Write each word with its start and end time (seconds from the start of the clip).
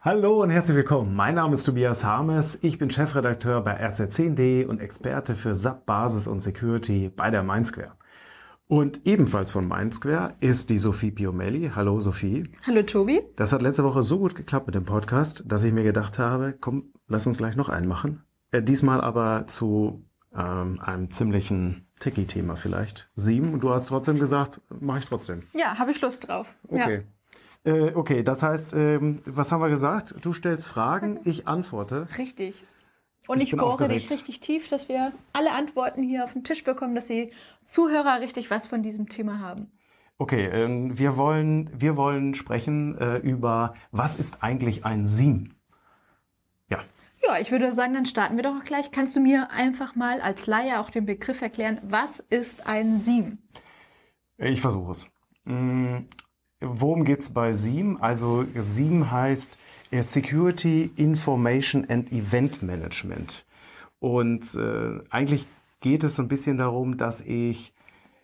Hallo 0.00 0.42
und 0.42 0.50
herzlich 0.50 0.76
willkommen. 0.76 1.16
Mein 1.16 1.34
Name 1.34 1.54
ist 1.54 1.64
Tobias 1.64 2.04
Harmes. 2.04 2.60
Ich 2.62 2.78
bin 2.78 2.88
Chefredakteur 2.88 3.62
bei 3.62 3.84
RZ10D 3.84 4.64
und 4.64 4.78
Experte 4.78 5.34
für 5.34 5.56
SAP 5.56 5.86
Basis 5.86 6.28
und 6.28 6.38
Security 6.38 7.10
bei 7.14 7.30
der 7.30 7.42
Mindsquare. 7.42 7.96
Und 8.68 9.04
ebenfalls 9.04 9.50
von 9.50 9.66
Mindsquare 9.66 10.36
ist 10.38 10.70
die 10.70 10.78
Sophie 10.78 11.10
Piomelli. 11.10 11.72
Hallo 11.74 11.98
Sophie. 11.98 12.48
Hallo 12.64 12.82
Tobi. 12.84 13.22
Das 13.34 13.52
hat 13.52 13.60
letzte 13.60 13.82
Woche 13.82 14.04
so 14.04 14.20
gut 14.20 14.36
geklappt 14.36 14.66
mit 14.66 14.76
dem 14.76 14.84
Podcast, 14.84 15.42
dass 15.48 15.64
ich 15.64 15.72
mir 15.72 15.82
gedacht 15.82 16.20
habe, 16.20 16.54
komm, 16.60 16.92
lass 17.08 17.26
uns 17.26 17.38
gleich 17.38 17.56
noch 17.56 17.68
einen 17.68 17.88
machen. 17.88 18.22
Äh, 18.52 18.62
diesmal 18.62 19.00
aber 19.00 19.48
zu 19.48 20.04
ähm, 20.32 20.78
einem 20.80 21.10
ziemlichen 21.10 21.88
Techie-Thema 21.98 22.54
vielleicht. 22.54 23.10
Sieben. 23.16 23.52
Und 23.52 23.64
du 23.64 23.70
hast 23.70 23.88
trotzdem 23.88 24.20
gesagt, 24.20 24.60
mache 24.68 25.00
ich 25.00 25.06
trotzdem. 25.06 25.42
Ja, 25.54 25.76
habe 25.76 25.90
ich 25.90 26.00
Lust 26.00 26.28
drauf. 26.28 26.54
Okay. 26.68 26.98
Ja. 26.98 27.17
Äh, 27.64 27.94
okay, 27.94 28.22
das 28.22 28.42
heißt, 28.42 28.72
ähm, 28.72 29.20
was 29.26 29.52
haben 29.52 29.60
wir 29.60 29.68
gesagt? 29.68 30.14
Du 30.22 30.32
stellst 30.32 30.66
Fragen, 30.66 31.20
ich 31.24 31.46
antworte. 31.46 32.08
Richtig. 32.16 32.64
Und 33.26 33.42
ich, 33.42 33.52
ich 33.52 33.58
bohre 33.58 33.72
aufgeregt. 33.72 34.10
dich 34.10 34.18
richtig 34.18 34.40
tief, 34.40 34.68
dass 34.68 34.88
wir 34.88 35.12
alle 35.32 35.52
Antworten 35.52 36.02
hier 36.02 36.24
auf 36.24 36.32
den 36.32 36.44
Tisch 36.44 36.64
bekommen, 36.64 36.94
dass 36.94 37.06
die 37.06 37.30
Zuhörer 37.64 38.20
richtig 38.20 38.50
was 38.50 38.66
von 38.66 38.82
diesem 38.82 39.08
Thema 39.08 39.40
haben. 39.40 39.70
Okay, 40.16 40.46
ähm, 40.46 40.98
wir 40.98 41.16
wollen, 41.16 41.70
wir 41.72 41.96
wollen 41.96 42.34
sprechen 42.34 42.98
äh, 42.98 43.18
über, 43.18 43.74
was 43.92 44.16
ist 44.16 44.42
eigentlich 44.42 44.84
ein 44.84 45.06
SIEM? 45.06 45.54
Ja. 46.70 46.78
Ja, 47.22 47.38
ich 47.38 47.52
würde 47.52 47.72
sagen, 47.72 47.94
dann 47.94 48.06
starten 48.06 48.36
wir 48.36 48.42
doch 48.42 48.58
auch 48.58 48.64
gleich. 48.64 48.90
Kannst 48.90 49.14
du 49.14 49.20
mir 49.20 49.50
einfach 49.50 49.94
mal 49.94 50.20
als 50.20 50.46
Laie 50.46 50.80
auch 50.80 50.90
den 50.90 51.04
Begriff 51.06 51.42
erklären, 51.42 51.78
was 51.82 52.20
ist 52.30 52.66
ein 52.66 52.98
SIEM? 52.98 53.38
Ich 54.38 54.60
versuche 54.60 54.92
es. 54.92 55.10
Worum 56.60 57.04
geht's 57.04 57.30
bei 57.30 57.52
SIEM? 57.52 57.98
Also 58.00 58.44
SIEM 58.56 59.10
heißt 59.10 59.58
Security 60.00 60.90
Information 60.96 61.86
and 61.88 62.12
Event 62.12 62.62
Management. 62.62 63.44
Und 64.00 64.56
äh, 64.56 65.00
eigentlich 65.10 65.46
geht 65.80 66.02
es 66.04 66.18
ein 66.18 66.28
bisschen 66.28 66.56
darum, 66.56 66.96
dass 66.96 67.20
ich 67.20 67.74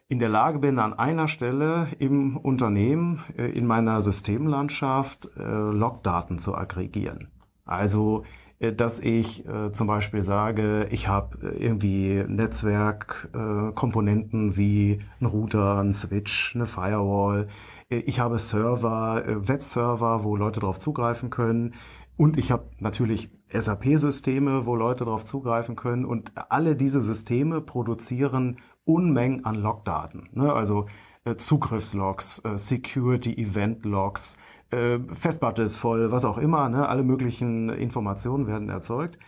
in 0.09 0.19
der 0.19 0.29
Lage 0.29 0.59
bin, 0.59 0.81
an 0.81 0.93
einer 0.95 1.29
Stelle 1.29 1.89
im 1.99 2.37
Unternehmen, 2.37 3.25
äh, 3.37 3.51
in 3.51 3.67
meiner 3.67 4.01
Systemlandschaft, 4.03 5.31
äh, 5.37 5.43
Logdaten 5.43 6.39
zu 6.39 6.55
aggregieren. 6.55 7.29
Also, 7.65 8.25
äh, 8.59 8.73
dass 8.73 9.01
ich 9.01 9.47
äh, 9.47 9.71
zum 9.71 9.87
Beispiel 9.87 10.23
sage, 10.23 10.89
ich 10.91 11.09
habe 11.09 11.55
äh, 11.55 11.65
irgendwie 11.65 12.23
Netzwerkkomponenten 12.27 14.57
wie 14.57 15.01
ein 15.21 15.27
Router, 15.27 15.79
ein 15.79 15.93
Switch, 15.93 16.55
eine 16.55 16.67
Firewall, 16.67 17.49
ich 17.89 18.21
habe 18.21 18.39
Server, 18.39 19.27
äh, 19.27 19.49
Webserver, 19.49 20.25
wo 20.25 20.37
Leute 20.37 20.61
darauf 20.61 20.79
zugreifen 20.79 21.31
können. 21.31 21.75
Und 22.17 22.37
ich 22.37 22.53
habe 22.53 22.71
natürlich 22.79 23.31
SAP-Systeme, 23.49 24.67
wo 24.67 24.77
Leute 24.77 25.05
darauf 25.05 25.25
zugreifen 25.25 25.77
können. 25.77 26.05
Und 26.05 26.33
alle 26.49 26.77
diese 26.77 27.01
Systeme 27.01 27.61
produzieren 27.61 28.59
Unmengen 28.85 29.45
an 29.45 29.57
Logdaten. 29.57 30.29
Ne? 30.33 30.53
Also 30.53 30.87
äh, 31.25 31.37
Zugriffslogs, 31.37 32.41
äh, 32.45 32.57
Security-Event-Logs, 32.57 34.37
äh, 34.71 34.99
Festplatte 35.13 35.63
ist 35.63 35.77
voll, 35.77 36.13
was 36.13 36.25
auch 36.25 36.39
immer. 36.39 36.69
Ne? 36.69 36.89
Alle 36.89 37.03
möglichen 37.03 37.69
Informationen 37.71 38.47
werden 38.47 38.69
erzeugt. 38.69 39.19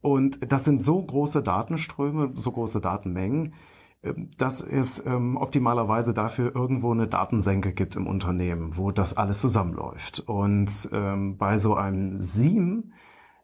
Und 0.00 0.50
das 0.50 0.64
sind 0.64 0.82
so 0.82 1.02
große 1.02 1.42
Datenströme, 1.42 2.30
so 2.34 2.52
große 2.52 2.80
Datenmengen, 2.80 3.54
dass 4.02 4.62
es 4.62 5.04
ähm, 5.04 5.36
optimalerweise 5.36 6.14
dafür 6.14 6.54
irgendwo 6.54 6.92
eine 6.92 7.06
Datensenke 7.06 7.72
gibt 7.72 7.96
im 7.96 8.06
Unternehmen, 8.06 8.76
wo 8.76 8.90
das 8.90 9.16
alles 9.16 9.40
zusammenläuft. 9.40 10.20
Und 10.20 10.88
ähm, 10.92 11.36
bei 11.36 11.58
so 11.58 11.74
einem 11.74 12.16
SIEM 12.16 12.92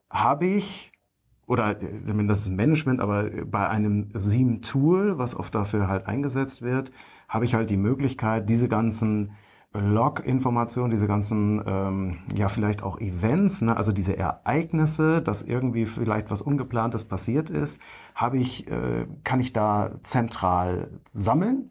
habe 0.09 0.47
ich, 0.47 0.93
oder 1.47 1.75
das 1.75 2.41
ist 2.41 2.51
Management, 2.51 3.01
aber 3.01 3.25
bei 3.45 3.69
einem 3.69 4.11
SIEM-Tool, 4.15 5.19
was 5.19 5.35
oft 5.35 5.55
dafür 5.55 5.89
halt 5.89 6.07
eingesetzt 6.07 6.63
wird, 6.63 6.91
habe 7.29 7.45
ich 7.45 7.55
halt 7.55 7.69
die 7.69 7.77
Möglichkeit, 7.77 8.49
diese 8.49 8.69
ganzen 8.69 9.33
Log-Informationen, 9.81 10.91
diese 10.91 11.07
ganzen, 11.07 11.63
ähm, 11.67 12.19
ja 12.35 12.49
vielleicht 12.49 12.83
auch 12.83 13.01
Events, 13.01 13.63
ne, 13.63 13.77
also 13.77 13.93
diese 13.93 14.17
Ereignisse, 14.17 15.23
dass 15.23 15.43
irgendwie 15.43 15.87
vielleicht 15.87 16.31
was 16.31 16.43
Ungeplantes 16.43 17.05
passiert 17.05 17.51
ist, 17.51 17.81
habe 18.15 18.39
ich, 18.39 18.71
äh, 18.71 19.07
kann 19.25 19.41
ich 19.41 19.53
da 19.53 19.93
zentral 20.03 20.91
sammeln. 21.15 21.71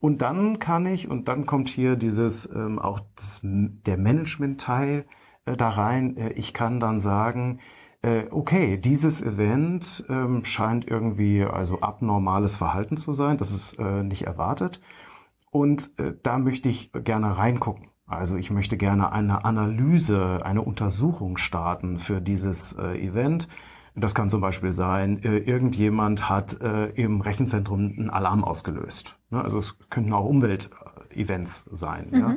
Und 0.00 0.22
dann 0.22 0.58
kann 0.58 0.86
ich, 0.86 1.08
und 1.08 1.28
dann 1.28 1.46
kommt 1.46 1.68
hier 1.68 1.96
dieses 1.96 2.48
ähm, 2.54 2.78
auch 2.78 3.00
das, 3.14 3.40
der 3.42 3.96
Management-Teil 3.96 5.04
äh, 5.46 5.56
da 5.56 5.70
rein. 5.70 6.16
Äh, 6.16 6.32
ich 6.32 6.52
kann 6.52 6.80
dann 6.80 7.00
sagen, 7.00 7.60
äh, 8.02 8.24
okay, 8.30 8.76
dieses 8.76 9.22
Event 9.22 10.04
ähm, 10.08 10.44
scheint 10.44 10.86
irgendwie 10.86 11.44
also 11.44 11.80
abnormales 11.80 12.56
Verhalten 12.56 12.96
zu 12.96 13.12
sein. 13.12 13.38
Das 13.38 13.52
ist 13.52 13.78
äh, 13.78 14.02
nicht 14.02 14.22
erwartet. 14.22 14.80
Und 15.50 15.98
äh, 15.98 16.14
da 16.22 16.38
möchte 16.38 16.68
ich 16.68 16.92
gerne 16.92 17.38
reingucken. 17.38 17.88
Also 18.06 18.36
ich 18.36 18.50
möchte 18.50 18.76
gerne 18.76 19.12
eine 19.12 19.44
Analyse, 19.44 20.38
eine 20.44 20.62
Untersuchung 20.62 21.36
starten 21.38 21.98
für 21.98 22.20
dieses 22.20 22.72
äh, 22.72 22.96
Event. 22.98 23.48
Das 23.96 24.14
kann 24.14 24.28
zum 24.28 24.42
Beispiel 24.42 24.72
sein, 24.72 25.22
äh, 25.22 25.38
irgendjemand 25.38 26.28
hat 26.28 26.60
äh, 26.60 26.88
im 26.90 27.20
Rechenzentrum 27.22 27.80
einen 27.80 28.10
Alarm 28.10 28.44
ausgelöst. 28.44 29.18
Ne? 29.30 29.42
Also 29.42 29.58
es 29.58 29.78
könnten 29.88 30.12
auch 30.12 30.26
Umweltevents 30.26 31.64
sein. 31.72 32.08
Mhm. 32.10 32.18
Ja? 32.18 32.36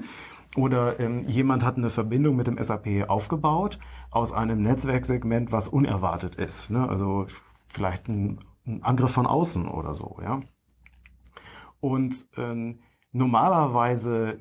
Oder 0.55 0.99
ähm, 0.99 1.23
jemand 1.25 1.63
hat 1.63 1.77
eine 1.77 1.89
Verbindung 1.89 2.35
mit 2.35 2.47
dem 2.47 2.61
SAP 2.61 3.07
aufgebaut 3.07 3.77
aus 4.09 4.31
einem 4.31 4.63
Netzwerksegment, 4.63 5.51
was 5.51 5.67
unerwartet 5.67 6.35
ist. 6.35 6.71
Ne? 6.71 6.87
Also 6.87 7.27
vielleicht 7.67 8.07
ein, 8.07 8.39
ein 8.65 8.81
Angriff 8.81 9.11
von 9.11 9.27
außen 9.27 9.67
oder 9.67 9.93
so. 9.93 10.17
Ja? 10.23 10.39
Und 11.81 12.25
ähm, 12.37 12.79
Normalerweise 13.11 14.37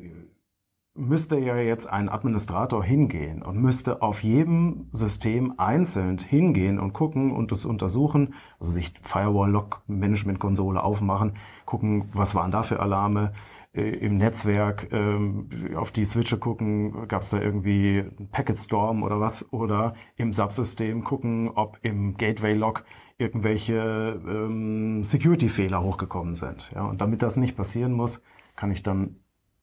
müsste 0.99 1.39
ja 1.39 1.56
jetzt 1.56 1.87
ein 1.89 2.09
Administrator 2.09 2.83
hingehen 2.83 3.43
und 3.43 3.56
müsste 3.62 4.03
auf 4.03 4.23
jedem 4.23 4.89
System 4.93 5.55
einzeln 5.56 6.19
hingehen 6.19 6.78
und 6.81 6.93
gucken 6.93 7.31
und 7.31 7.53
das 7.53 7.65
untersuchen, 7.65 8.34
also 8.59 8.73
sich 8.73 8.93
Firewall-Log-Management-Konsole 9.01 10.83
aufmachen, 10.83 11.37
gucken, 11.65 12.09
was 12.12 12.34
waren 12.34 12.51
da 12.51 12.65
für 12.65 12.81
Alarme, 12.81 13.33
äh, 13.75 13.83
im 13.83 14.17
Netzwerk 14.17 14.89
ähm, 14.93 15.49
auf 15.77 15.93
die 15.93 16.05
Switche 16.05 16.39
gucken, 16.39 17.07
gab 17.07 17.23
es 17.23 17.31
da 17.31 17.41
irgendwie 17.41 18.01
einen 18.01 18.28
Packet 18.31 18.59
Storm 18.59 19.03
oder 19.05 19.21
was, 19.21 19.53
oder 19.53 19.95
im 20.17 20.33
Subsystem 20.33 21.05
gucken, 21.05 21.51
ob 21.55 21.78
im 21.83 22.17
Gateway-Log 22.17 22.84
irgendwelche 23.19 24.21
ähm, 24.27 25.05
Security-Fehler 25.05 25.83
hochgekommen 25.83 26.34
sind. 26.34 26.71
Ja, 26.75 26.84
und 26.87 27.01
damit 27.01 27.23
das 27.23 27.37
nicht 27.37 27.57
passieren 27.57 27.93
muss, 27.93 28.23
kann 28.59 28.73
ich 28.73 28.83
dann 28.83 29.21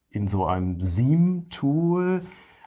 in 0.08 0.26
so 0.26 0.46
einem 0.46 0.80
Seam-Tool 0.80 2.22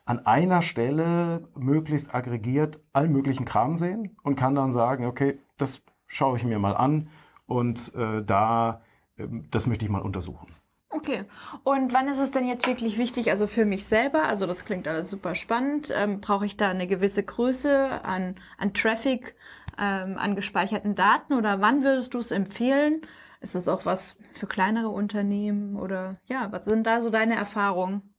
an 0.05 0.25
einer 0.27 0.61
Stelle 0.61 1.49
möglichst 1.55 2.13
aggregiert 2.13 2.79
allen 2.93 3.11
möglichen 3.11 3.45
Kram 3.45 3.75
sehen 3.75 4.15
und 4.23 4.35
kann 4.35 4.53
dann 4.53 4.71
sagen, 4.71 5.05
okay, 5.05 5.39
das 5.57 5.81
schaue 6.05 6.37
ich 6.37 6.43
mir 6.45 6.59
mal 6.59 6.75
an 6.77 7.09
und 7.47 7.93
äh, 7.95 8.23
da, 8.23 8.81
äh, 9.17 9.27
das 9.49 9.65
möchte 9.65 9.85
ich 9.85 9.91
mal 9.91 10.03
untersuchen. 10.03 10.47
Okay. 10.91 11.25
Und 11.63 11.93
wann 11.93 12.07
ist 12.07 12.19
es 12.19 12.31
denn 12.31 12.47
jetzt 12.47 12.67
wirklich 12.67 12.99
wichtig, 12.99 13.31
also 13.31 13.47
für 13.47 13.65
mich 13.65 13.85
selber, 13.85 14.23
also 14.23 14.45
das 14.45 14.65
klingt 14.65 14.87
alles 14.87 15.09
super 15.09 15.33
spannend, 15.33 15.91
ähm, 15.95 16.21
brauche 16.21 16.45
ich 16.45 16.57
da 16.57 16.69
eine 16.69 16.87
gewisse 16.87 17.23
Größe 17.23 18.03
an, 18.03 18.35
an 18.59 18.73
Traffic, 18.75 19.35
ähm, 19.79 20.17
an 20.17 20.35
gespeicherten 20.35 20.93
Daten 20.93 21.33
oder 21.33 21.61
wann 21.61 21.83
würdest 21.83 22.13
du 22.13 22.19
es 22.19 22.29
empfehlen, 22.29 23.01
ist 23.41 23.55
das 23.55 23.67
auch 23.67 23.85
was 23.85 24.17
für 24.33 24.47
kleinere 24.47 24.89
Unternehmen 24.89 25.75
oder 25.75 26.13
ja, 26.25 26.51
was 26.51 26.65
sind 26.65 26.85
da 26.85 27.01
so 27.01 27.09
deine 27.09 27.35
Erfahrungen? 27.35 28.13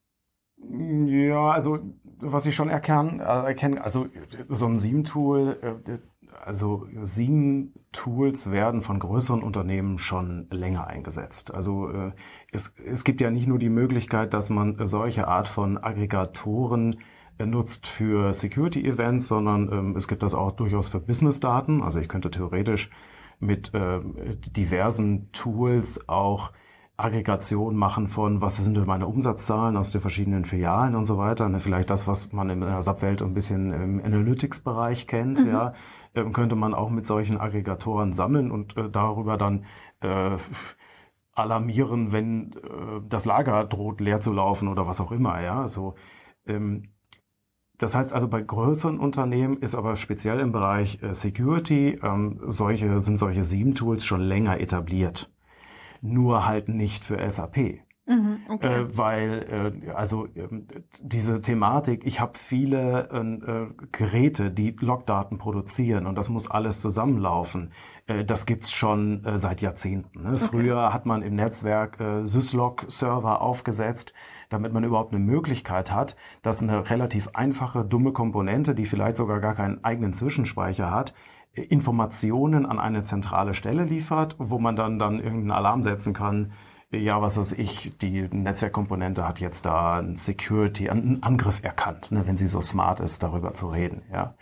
Ja, 1.06 1.50
also 1.50 1.78
was 2.18 2.46
ich 2.46 2.54
schon 2.54 2.68
äh, 2.68 2.72
erkennen 2.72 3.78
also 3.78 4.06
so 4.48 4.66
ein 4.66 4.76
Seam-Tool, 4.76 5.82
äh, 5.86 5.98
also 6.44 6.86
Seam-Tools 7.02 8.50
werden 8.50 8.80
von 8.82 8.98
größeren 8.98 9.42
Unternehmen 9.42 9.98
schon 9.98 10.48
länger 10.50 10.86
eingesetzt. 10.86 11.54
Also 11.54 11.88
äh, 11.90 12.12
es, 12.52 12.74
es 12.84 13.04
gibt 13.04 13.20
ja 13.20 13.30
nicht 13.30 13.46
nur 13.46 13.58
die 13.58 13.70
Möglichkeit, 13.70 14.34
dass 14.34 14.50
man 14.50 14.86
solche 14.86 15.28
Art 15.28 15.48
von 15.48 15.78
Aggregatoren 15.78 16.96
nutzt 17.38 17.86
für 17.86 18.32
Security-Events, 18.32 19.28
sondern 19.28 19.72
ähm, 19.72 19.96
es 19.96 20.08
gibt 20.08 20.22
das 20.22 20.34
auch 20.34 20.52
durchaus 20.52 20.88
für 20.88 21.00
Business-Daten. 21.00 21.82
Also 21.82 22.00
ich 22.00 22.08
könnte 22.08 22.30
theoretisch 22.30 22.90
mit 23.40 23.74
äh, 23.74 24.00
diversen 24.54 25.32
Tools 25.32 26.08
auch 26.08 26.52
Aggregation 27.00 27.76
machen 27.76 28.08
von, 28.08 28.42
was 28.42 28.56
sind 28.56 28.76
denn 28.76 28.84
meine 28.84 29.06
Umsatzzahlen 29.06 29.76
aus 29.76 29.90
den 29.90 30.00
verschiedenen 30.00 30.44
Filialen 30.44 30.94
und 30.94 31.06
so 31.06 31.16
weiter. 31.16 31.48
Ne, 31.48 31.58
vielleicht 31.58 31.90
das, 31.90 32.06
was 32.06 32.32
man 32.32 32.50
in 32.50 32.60
der 32.60 32.80
SAP-Welt 32.82 33.22
ein 33.22 33.34
bisschen 33.34 33.72
im 33.72 34.04
Analytics-Bereich 34.04 35.06
kennt, 35.06 35.44
mhm. 35.44 35.50
ja, 35.50 35.72
äh, 36.14 36.24
könnte 36.24 36.56
man 36.56 36.74
auch 36.74 36.90
mit 36.90 37.06
solchen 37.06 37.40
Aggregatoren 37.40 38.12
sammeln 38.12 38.50
und 38.50 38.76
äh, 38.76 38.90
darüber 38.90 39.36
dann 39.38 39.64
äh, 40.00 40.36
alarmieren, 41.32 42.12
wenn 42.12 42.52
äh, 42.52 43.00
das 43.08 43.24
Lager 43.24 43.64
droht 43.64 44.00
leer 44.00 44.20
zu 44.20 44.32
laufen 44.32 44.68
oder 44.68 44.86
was 44.86 45.00
auch 45.00 45.12
immer, 45.12 45.40
ja. 45.40 45.66
So, 45.66 45.94
ähm, 46.46 46.90
das 47.80 47.94
heißt 47.94 48.12
also, 48.12 48.28
bei 48.28 48.42
größeren 48.42 49.00
Unternehmen 49.00 49.56
ist 49.56 49.74
aber 49.74 49.96
speziell 49.96 50.38
im 50.40 50.52
Bereich 50.52 51.02
äh, 51.02 51.14
Security 51.14 51.98
ähm, 52.02 52.38
solche, 52.46 53.00
sind 53.00 53.16
solche 53.16 53.42
SIEM-Tools 53.42 54.04
schon 54.04 54.20
länger 54.20 54.60
etabliert. 54.60 55.32
Nur 56.02 56.46
halt 56.46 56.68
nicht 56.68 57.04
für 57.04 57.18
SAP. 57.30 57.80
Mhm, 58.10 58.40
okay. 58.48 58.82
äh, 58.82 58.98
weil 58.98 59.80
äh, 59.86 59.90
also 59.92 60.26
äh, 60.26 60.48
diese 61.00 61.40
Thematik, 61.40 62.04
ich 62.04 62.20
habe 62.20 62.32
viele 62.36 63.08
äh, 63.12 63.86
Geräte, 63.92 64.50
die 64.50 64.76
Logdaten 64.80 65.38
produzieren 65.38 66.06
und 66.06 66.16
das 66.16 66.28
muss 66.28 66.50
alles 66.50 66.80
zusammenlaufen. 66.80 67.72
Äh, 68.06 68.24
das 68.24 68.46
gibt's 68.46 68.72
schon 68.72 69.24
äh, 69.24 69.38
seit 69.38 69.62
Jahrzehnten. 69.62 70.22
Ne? 70.22 70.32
Okay. 70.32 70.38
Früher 70.38 70.92
hat 70.92 71.06
man 71.06 71.22
im 71.22 71.36
Netzwerk 71.36 72.00
äh, 72.00 72.26
Syslog-Server 72.26 73.40
aufgesetzt, 73.40 74.12
damit 74.50 74.74
man 74.74 74.84
überhaupt 74.84 75.14
eine 75.14 75.24
Möglichkeit 75.24 75.90
hat, 75.90 76.16
dass 76.42 76.62
eine 76.62 76.90
relativ 76.90 77.28
einfache, 77.32 77.84
dumme 77.84 78.12
Komponente, 78.12 78.74
die 78.74 78.84
vielleicht 78.84 79.16
sogar 79.16 79.40
gar 79.40 79.54
keinen 79.54 79.82
eigenen 79.82 80.12
Zwischenspeicher 80.12 80.90
hat, 80.90 81.14
Informationen 81.54 82.66
an 82.66 82.78
eine 82.78 83.02
zentrale 83.02 83.54
Stelle 83.54 83.84
liefert, 83.84 84.36
wo 84.38 84.58
man 84.58 84.76
dann, 84.76 84.98
dann 84.98 85.18
irgendeinen 85.18 85.50
Alarm 85.52 85.82
setzen 85.82 86.12
kann, 86.12 86.52
ja, 86.92 87.22
was 87.22 87.38
weiß 87.38 87.52
ich, 87.52 87.96
die 87.98 88.22
Netzwerkkomponente 88.22 89.26
hat 89.26 89.40
jetzt 89.40 89.64
da 89.64 89.98
einen 89.98 90.16
Security, 90.16 90.90
einen 90.90 91.22
Angriff 91.22 91.62
erkannt, 91.62 92.10
ne, 92.10 92.26
wenn 92.26 92.36
sie 92.36 92.48
so 92.48 92.60
smart 92.60 93.00
ist, 93.00 93.22
darüber 93.22 93.52
zu 93.52 93.68
reden. 93.68 94.02
Ja. 94.12 94.34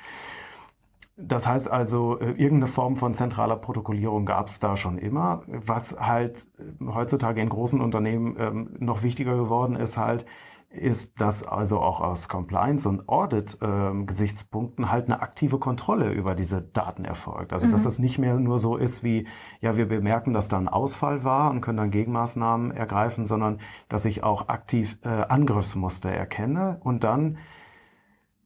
Das 1.21 1.49
heißt 1.49 1.69
also, 1.69 2.21
äh, 2.21 2.31
irgendeine 2.31 2.69
Form 2.69 2.97
von 2.97 3.13
zentraler 3.13 3.57
Protokollierung 3.57 4.25
gab 4.25 4.47
es 4.47 4.61
da 4.61 4.77
schon 4.77 4.99
immer. 4.99 5.43
Was 5.49 5.97
halt 5.99 6.47
äh, 6.59 6.85
heutzutage 6.95 7.43
in 7.43 7.49
großen 7.49 7.81
Unternehmen 7.81 8.37
ähm, 8.39 8.71
noch 8.79 9.03
wichtiger 9.03 9.37
geworden 9.37 9.75
ist, 9.75 9.99
halt, 9.99 10.27
ist, 10.71 11.21
dass 11.21 11.43
also 11.43 11.81
auch 11.81 12.01
aus 12.01 12.29
Compliance- 12.29 12.89
und 12.89 13.09
Audit-Gesichtspunkten 13.09 14.85
ähm, 14.85 14.93
halt 14.93 15.07
eine 15.07 15.21
aktive 15.21 15.59
Kontrolle 15.59 16.13
über 16.13 16.37
diese 16.37 16.63
Daten 16.63 17.05
erfolgt. 17.05 17.53
Also 17.53 17.67
mhm. 17.67 17.73
dass 17.73 17.83
das 17.83 17.99
nicht 17.99 18.19
mehr 18.19 18.39
nur 18.39 18.61
so 18.61 18.77
ist 18.77 19.03
wie, 19.03 19.27
ja, 19.61 19.77
wir 19.77 19.89
bemerken, 19.89 20.35
dass 20.35 20.47
da 20.47 20.59
ein 20.59 20.69
Ausfall 20.69 21.25
war 21.25 21.51
und 21.51 21.63
können 21.63 21.79
dann 21.79 21.91
Gegenmaßnahmen 21.91 22.71
ergreifen, 22.71 23.27
sondern 23.27 23.61
dass 23.89 24.05
ich 24.05 24.23
auch 24.23 24.49
aktiv 24.49 24.99
äh, 25.03 25.09
Angriffsmuster 25.09 26.11
erkenne 26.11 26.79
und 26.85 27.03
dann 27.03 27.39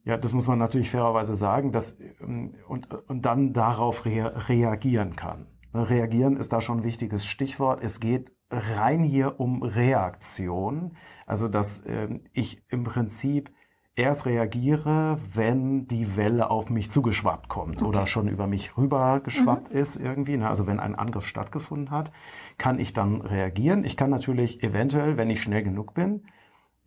ja, 0.05 0.17
das 0.17 0.35
muss 0.35 0.49
man 0.49 0.59
natürlich 0.59 0.91
fairerweise 0.91 1.35
sagen, 1.35 1.73
dass, 1.73 1.99
ähm, 2.21 2.53
und, 2.69 2.93
und 3.09 3.25
dann 3.25 3.53
darauf 3.53 4.05
rea 4.05 4.29
reagieren 4.29 5.15
kann. 5.17 5.47
Reagieren 5.75 6.37
ist 6.37 6.53
da 6.53 6.61
schon 6.61 6.79
ein 6.79 6.85
wichtiges 6.85 7.25
Stichwort. 7.25 7.83
Es 7.83 8.01
geht 8.01 8.33
rein 8.51 9.01
hier 9.01 9.41
um 9.41 9.63
Reaktion. 9.63 10.97
Also, 11.27 11.49
dass 11.49 11.81
äh, 11.81 12.21
ich 12.33 12.63
im 12.69 12.85
Prinzip 12.85 13.51
erst 13.95 14.27
reagiere, 14.27 15.17
wenn 15.35 15.87
die 15.87 16.17
Welle 16.17 16.51
auf 16.51 16.71
mich 16.71 16.91
zugeschwappt 16.91 17.49
kommt 17.49 17.83
okay. 17.83 17.89
oder 17.89 18.07
schon 18.07 18.29
über 18.29 18.47
mich 18.47 18.77
rüber 18.77 19.21
geschwappt 19.21 19.73
mhm. 19.73 19.79
ist 19.79 19.97
irgendwie. 19.97 20.37
Ne? 20.37 20.49
Also 20.49 20.67
wenn 20.67 20.81
ein 20.81 20.95
Angriff 20.95 21.27
stattgefunden 21.27 21.91
hat, 21.91 22.11
kann 22.59 22.79
ich 22.79 22.95
dann 22.95 23.21
reagieren. 23.21 23.85
Ich 23.85 23.97
kann 23.97 24.11
natürlich 24.11 24.63
eventuell, 24.63 25.17
wenn 25.17 25.31
ich 25.31 25.43
schnell 25.43 25.63
genug 25.63 25.95
bin, 25.95 26.23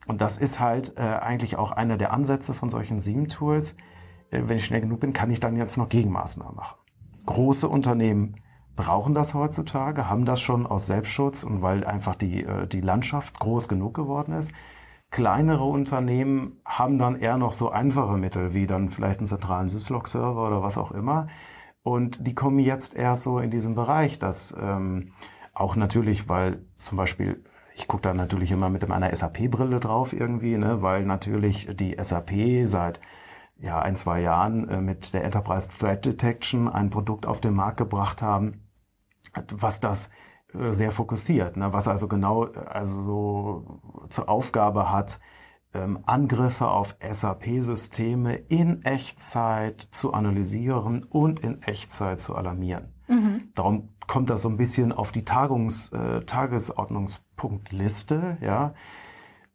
und 0.08 0.22
das 0.22 0.38
ist 0.38 0.60
halt 0.60 0.98
äh, 0.98 1.02
eigentlich 1.02 1.58
auch 1.58 1.72
einer 1.72 1.98
der 1.98 2.14
Ansätze 2.14 2.54
von 2.54 2.70
solchen 2.70 3.00
SIEM-Tools, 3.00 3.76
äh, 4.32 4.42
wenn 4.46 4.58
ich 4.58 4.66
schnell 4.66 4.82
genug 4.82 5.00
bin, 5.00 5.14
kann 5.14 5.32
ich 5.32 5.40
dann 5.40 5.56
jetzt 5.56 5.78
noch 5.78 5.90
Gegenmaßnahmen 5.90 6.56
machen. 6.56 6.78
Große 7.26 7.68
Unternehmen 7.68 8.36
brauchen 8.76 9.14
das 9.14 9.34
heutzutage, 9.34 10.10
haben 10.10 10.26
das 10.26 10.42
schon 10.42 10.68
aus 10.68 10.86
Selbstschutz 10.86 11.44
und 11.44 11.62
weil 11.62 11.84
einfach 11.86 12.16
die, 12.16 12.44
äh, 12.44 12.68
die 12.68 12.82
Landschaft 12.82 13.40
groß 13.40 13.68
genug 13.68 13.94
geworden 13.94 14.34
ist. 14.34 14.54
Kleinere 15.12 15.64
Unternehmen 15.64 16.60
haben 16.66 16.98
dann 16.98 17.16
eher 17.16 17.38
noch 17.38 17.54
so 17.54 17.70
einfache 17.70 18.18
Mittel, 18.18 18.54
wie 18.54 18.68
dann 18.68 18.90
vielleicht 18.90 19.20
einen 19.20 19.28
zentralen 19.28 19.68
Syslog-Server 19.68 20.48
oder 20.48 20.62
was 20.62 20.78
auch 20.78 20.92
immer. 20.92 21.28
Und 21.84 22.26
die 22.28 22.36
kommen 22.36 22.60
jetzt 22.60 22.96
erst 22.96 23.22
so 23.22 23.40
in 23.40 23.52
diesem 23.52 23.76
Bereich, 23.76 24.20
dass 24.20 24.56
ähm, 24.60 25.14
auch 25.54 25.76
natürlich, 25.76 26.28
weil 26.28 26.66
zum 26.76 26.98
Beispiel, 26.98 27.44
ich 27.76 27.88
gucke 27.88 28.04
da 28.04 28.14
natürlich 28.14 28.52
immer 28.52 28.70
mit 28.70 28.90
einer 28.90 29.14
SAP-Brille 29.14 29.80
drauf 29.80 30.14
irgendwie, 30.14 30.58
ne, 30.58 30.82
weil 30.82 31.06
natürlich 31.06 31.68
die 31.76 31.98
SAP 32.00 32.32
seit 32.64 33.02
ja, 33.58 33.80
ein, 33.80 33.96
zwei 33.96 34.22
Jahren 34.22 34.68
äh, 34.70 34.82
mit 34.82 35.14
der 35.14 35.24
Enterprise 35.24 35.68
Threat 35.68 36.06
Detection 36.06 36.70
ein 36.70 36.90
Produkt 36.90 37.26
auf 37.26 37.42
den 37.42 37.54
Markt 37.54 37.78
gebracht 37.78 38.22
haben, 38.22 38.64
was 39.52 39.80
das 39.80 40.10
äh, 40.54 40.72
sehr 40.72 40.92
fokussiert, 40.92 41.58
ne? 41.58 41.74
was 41.74 41.88
also 41.88 42.08
genau 42.08 42.48
äh, 42.48 42.58
also 42.60 43.80
zur 44.10 44.30
Aufgabe 44.30 44.92
hat, 44.92 45.20
ähm, 45.76 46.00
Angriffe 46.06 46.70
auf 46.70 46.96
SAP-Systeme 47.00 48.36
in 48.36 48.84
Echtzeit 48.84 49.82
zu 49.82 50.14
analysieren 50.14 51.04
und 51.04 51.42
in 51.42 51.62
Echtzeit 51.62 52.20
zu 52.20 52.36
alarmieren. 52.36 52.94
Mhm. 53.08 53.52
Darum 53.54 53.90
kommt 54.08 54.30
das 54.30 54.42
so 54.42 54.50
ein 54.50 54.58
bisschen 54.58 54.92
auf 54.92 55.12
die 55.12 55.26
Tagungs, 55.26 55.92
äh, 55.92 56.22
Tagesordnungspunktliste, 56.22 58.38
ja. 58.42 58.74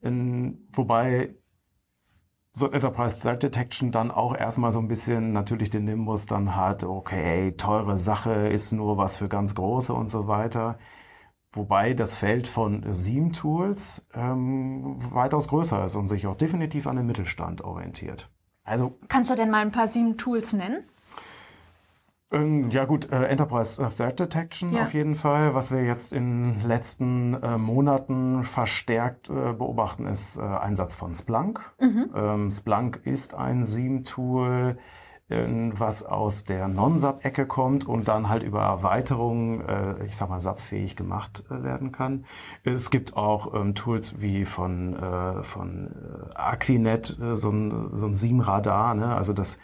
In, 0.02 0.66
wobei 0.72 1.34
so 2.52 2.70
Enterprise 2.70 3.20
Threat 3.20 3.42
Detection 3.42 3.92
dann 3.92 4.10
auch 4.10 4.34
erstmal 4.34 4.72
so 4.72 4.80
ein 4.80 4.88
bisschen 4.88 5.32
natürlich 5.32 5.70
den 5.70 5.84
Nimbus 5.84 6.26
dann 6.26 6.56
hat, 6.56 6.84
okay, 6.84 7.52
teure 7.52 7.96
Sache 7.96 8.48
ist 8.48 8.72
nur 8.72 8.96
was 8.96 9.16
für 9.16 9.28
ganz 9.28 9.54
große 9.54 9.94
und 9.94 10.10
so 10.10 10.26
weiter. 10.26 10.78
Wobei 11.52 11.94
das 11.94 12.14
Feld 12.14 12.46
von 12.46 12.84
SIEM-Tools 12.92 14.06
ähm, 14.14 14.94
weitaus 15.12 15.48
größer 15.48 15.84
ist 15.84 15.96
und 15.96 16.06
sich 16.06 16.26
auch 16.26 16.36
definitiv 16.36 16.86
an 16.86 16.96
den 16.96 17.06
Mittelstand 17.06 17.62
orientiert. 17.62 18.30
Also 18.62 18.98
Kannst 19.08 19.30
du 19.30 19.34
denn 19.34 19.50
mal 19.50 19.62
ein 19.62 19.72
paar 19.72 19.88
SIEM-Tools 19.88 20.52
nennen? 20.52 20.84
Ähm, 22.32 22.70
ja 22.70 22.84
gut, 22.84 23.10
äh, 23.10 23.24
Enterprise 23.24 23.82
äh, 23.82 23.88
Threat 23.88 24.20
Detection 24.20 24.72
ja. 24.72 24.84
auf 24.84 24.94
jeden 24.94 25.16
Fall. 25.16 25.54
Was 25.54 25.72
wir 25.72 25.82
jetzt 25.82 26.12
in 26.12 26.60
den 26.60 26.68
letzten 26.68 27.34
äh, 27.34 27.58
Monaten 27.58 28.44
verstärkt 28.44 29.28
äh, 29.28 29.52
beobachten, 29.52 30.06
ist 30.06 30.36
äh, 30.36 30.42
Einsatz 30.42 30.94
von 30.94 31.14
Splunk. 31.14 31.60
Mhm. 31.80 32.10
Ähm, 32.14 32.50
Splunk 32.50 33.00
ist 33.04 33.34
ein 33.34 33.64
SIEM-Tool, 33.64 34.78
was 35.30 36.02
aus 36.02 36.44
der 36.44 36.66
Non-SAP-Ecke 36.66 37.46
kommt 37.46 37.86
und 37.86 38.08
dann 38.08 38.28
halt 38.28 38.42
über 38.42 38.62
Erweiterungen, 38.62 39.60
äh, 39.60 40.04
ich 40.04 40.16
sag 40.16 40.28
mal, 40.28 40.40
SAP-fähig 40.40 40.96
gemacht 40.96 41.44
werden 41.48 41.92
kann. 41.92 42.24
Es 42.64 42.90
gibt 42.90 43.16
auch 43.16 43.54
ähm, 43.54 43.74
Tools 43.74 44.20
wie 44.20 44.44
von, 44.44 44.96
von 45.42 45.90
Aquinet, 46.34 47.16
so 47.32 47.50
ein, 47.50 47.90
so 47.92 48.06
ein 48.06 48.14
SIEM-Radar, 48.14 48.94
ne? 48.94 49.14
also 49.14 49.32
das 49.32 49.58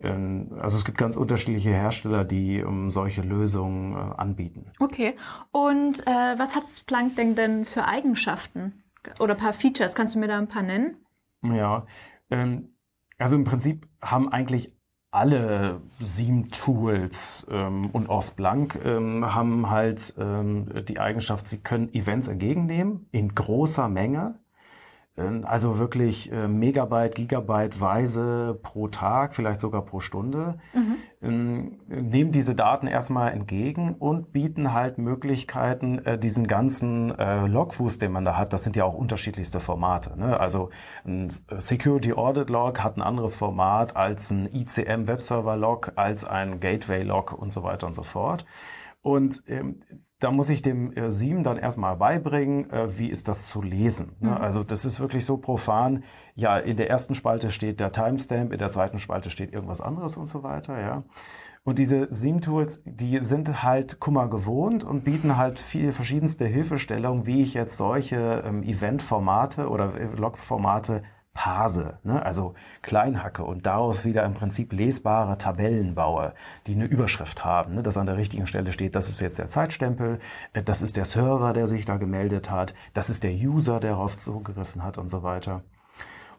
ähm, 0.00 0.56
also 0.60 0.76
es 0.76 0.84
gibt 0.84 0.98
ganz 0.98 1.16
unterschiedliche 1.16 1.70
Hersteller, 1.70 2.24
die 2.24 2.62
um, 2.62 2.84
ähm, 2.84 2.90
solche 2.90 3.22
Lösungen 3.22 3.94
äh, 3.94 4.14
anbieten. 4.16 4.72
Okay. 4.78 5.14
Und 5.52 6.06
äh, 6.06 6.38
was 6.38 6.54
hat 6.54 6.64
Splunk 6.64 7.16
denn, 7.16 7.34
denn 7.34 7.64
für 7.64 7.86
Eigenschaften 7.86 8.84
oder 9.18 9.34
ein 9.34 9.40
paar 9.40 9.54
Features? 9.54 9.94
Kannst 9.94 10.14
du 10.14 10.18
mir 10.18 10.28
da 10.28 10.38
ein 10.38 10.48
paar 10.48 10.62
nennen? 10.62 11.04
Ja, 11.42 11.86
ähm, 12.30 12.74
also 13.18 13.36
im 13.36 13.44
Prinzip 13.44 13.88
haben 14.02 14.28
eigentlich 14.28 14.75
alle 15.16 15.80
SIEM-Tools 15.98 17.46
ähm, 17.50 17.88
und 17.92 18.10
auch 18.10 18.22
Splunk 18.22 18.78
ähm, 18.84 19.34
haben 19.34 19.70
halt 19.70 20.14
ähm, 20.18 20.84
die 20.86 21.00
Eigenschaft, 21.00 21.48
sie 21.48 21.58
können 21.58 21.92
Events 21.94 22.28
entgegennehmen 22.28 23.08
in 23.12 23.34
großer 23.34 23.88
Menge 23.88 24.38
also 25.16 25.78
wirklich 25.78 26.30
äh, 26.30 26.46
Megabyte, 26.46 27.14
Gigabyte 27.14 27.80
weise 27.80 28.58
pro 28.62 28.88
Tag, 28.88 29.34
vielleicht 29.34 29.60
sogar 29.60 29.82
pro 29.82 30.00
Stunde, 30.00 30.58
mhm. 30.74 30.96
Ähm, 31.22 31.80
nehmen 31.88 32.30
diese 32.30 32.54
Daten 32.54 32.86
erstmal 32.86 33.32
entgegen 33.32 33.94
und 33.98 34.32
bieten 34.32 34.74
halt 34.74 34.98
Möglichkeiten, 34.98 35.98
äh, 36.04 36.18
diesen 36.18 36.46
ganzen 36.46 37.18
äh, 37.18 37.46
Logfuß, 37.46 37.96
den 37.96 38.12
man 38.12 38.26
da 38.26 38.36
hat, 38.36 38.52
das 38.52 38.64
sind 38.64 38.76
ja 38.76 38.84
auch 38.84 38.94
unterschiedlichste 38.94 39.58
Formate. 39.58 40.18
Ne? 40.18 40.38
Also 40.38 40.68
ein 41.06 41.28
Security 41.30 42.12
Audit 42.12 42.50
Log 42.50 42.84
hat 42.84 42.98
ein 42.98 43.02
anderes 43.02 43.34
Format 43.34 43.96
als 43.96 44.30
ein 44.30 44.46
ICM 44.52 45.08
Webserver 45.08 45.56
Log, 45.56 45.92
als 45.96 46.26
ein 46.26 46.60
Gateway 46.60 47.02
Log 47.02 47.32
und 47.32 47.50
so 47.50 47.62
weiter 47.62 47.86
und 47.86 47.94
so 47.94 48.02
fort. 48.02 48.44
Und 49.00 49.42
ähm, 49.46 49.80
da 50.18 50.30
muss 50.30 50.48
ich 50.48 50.62
dem 50.62 50.92
äh, 50.96 51.10
Sieben 51.10 51.44
dann 51.44 51.58
erstmal 51.58 51.96
beibringen, 51.96 52.70
äh, 52.70 52.98
wie 52.98 53.08
ist 53.08 53.28
das 53.28 53.48
zu 53.48 53.60
lesen. 53.60 54.16
Ne? 54.20 54.30
Mhm. 54.30 54.36
Also 54.36 54.64
das 54.64 54.84
ist 54.84 54.98
wirklich 54.98 55.24
so 55.26 55.36
profan. 55.36 56.04
Ja, 56.34 56.56
in 56.56 56.76
der 56.76 56.88
ersten 56.88 57.14
Spalte 57.14 57.50
steht 57.50 57.80
der 57.80 57.92
Timestamp, 57.92 58.52
in 58.52 58.58
der 58.58 58.70
zweiten 58.70 58.98
Spalte 58.98 59.28
steht 59.28 59.52
irgendwas 59.52 59.80
anderes 59.80 60.16
und 60.16 60.26
so 60.26 60.42
weiter, 60.42 60.80
ja. 60.80 61.04
Und 61.64 61.80
diese 61.80 62.06
Seam-Tools, 62.14 62.82
die 62.84 63.18
sind 63.18 63.64
halt 63.64 63.98
Kummer 63.98 64.28
gewohnt 64.28 64.84
und 64.84 65.02
bieten 65.02 65.36
halt 65.36 65.58
viele 65.58 65.90
verschiedenste 65.90 66.46
Hilfestellungen, 66.46 67.26
wie 67.26 67.42
ich 67.42 67.54
jetzt 67.54 67.76
solche 67.76 68.44
ähm, 68.46 68.62
Event-Formate 68.62 69.68
oder 69.68 69.92
äh, 69.96 70.06
Log-Formate 70.16 71.02
parse, 71.36 71.98
ne? 72.02 72.24
also 72.24 72.54
klein 72.82 73.22
hacke 73.22 73.44
und 73.44 73.66
daraus 73.66 74.04
wieder 74.04 74.24
im 74.24 74.34
Prinzip 74.34 74.72
lesbare 74.72 75.36
Tabellen 75.36 75.94
baue, 75.94 76.32
die 76.66 76.74
eine 76.74 76.86
Überschrift 76.86 77.44
haben, 77.44 77.74
ne? 77.74 77.82
dass 77.82 77.98
an 77.98 78.06
der 78.06 78.16
richtigen 78.16 78.46
Stelle 78.46 78.72
steht, 78.72 78.94
das 78.94 79.10
ist 79.10 79.20
jetzt 79.20 79.38
der 79.38 79.48
Zeitstempel, 79.48 80.18
äh, 80.54 80.62
das 80.62 80.80
ist 80.80 80.96
der 80.96 81.04
Server, 81.04 81.52
der 81.52 81.66
sich 81.66 81.84
da 81.84 81.98
gemeldet 81.98 82.50
hat, 82.50 82.74
das 82.94 83.10
ist 83.10 83.22
der 83.22 83.32
User, 83.32 83.78
der 83.78 83.92
darauf 83.92 84.16
zugegriffen 84.16 84.82
hat 84.82 84.98
und 84.98 85.10
so 85.10 85.22
weiter. 85.22 85.62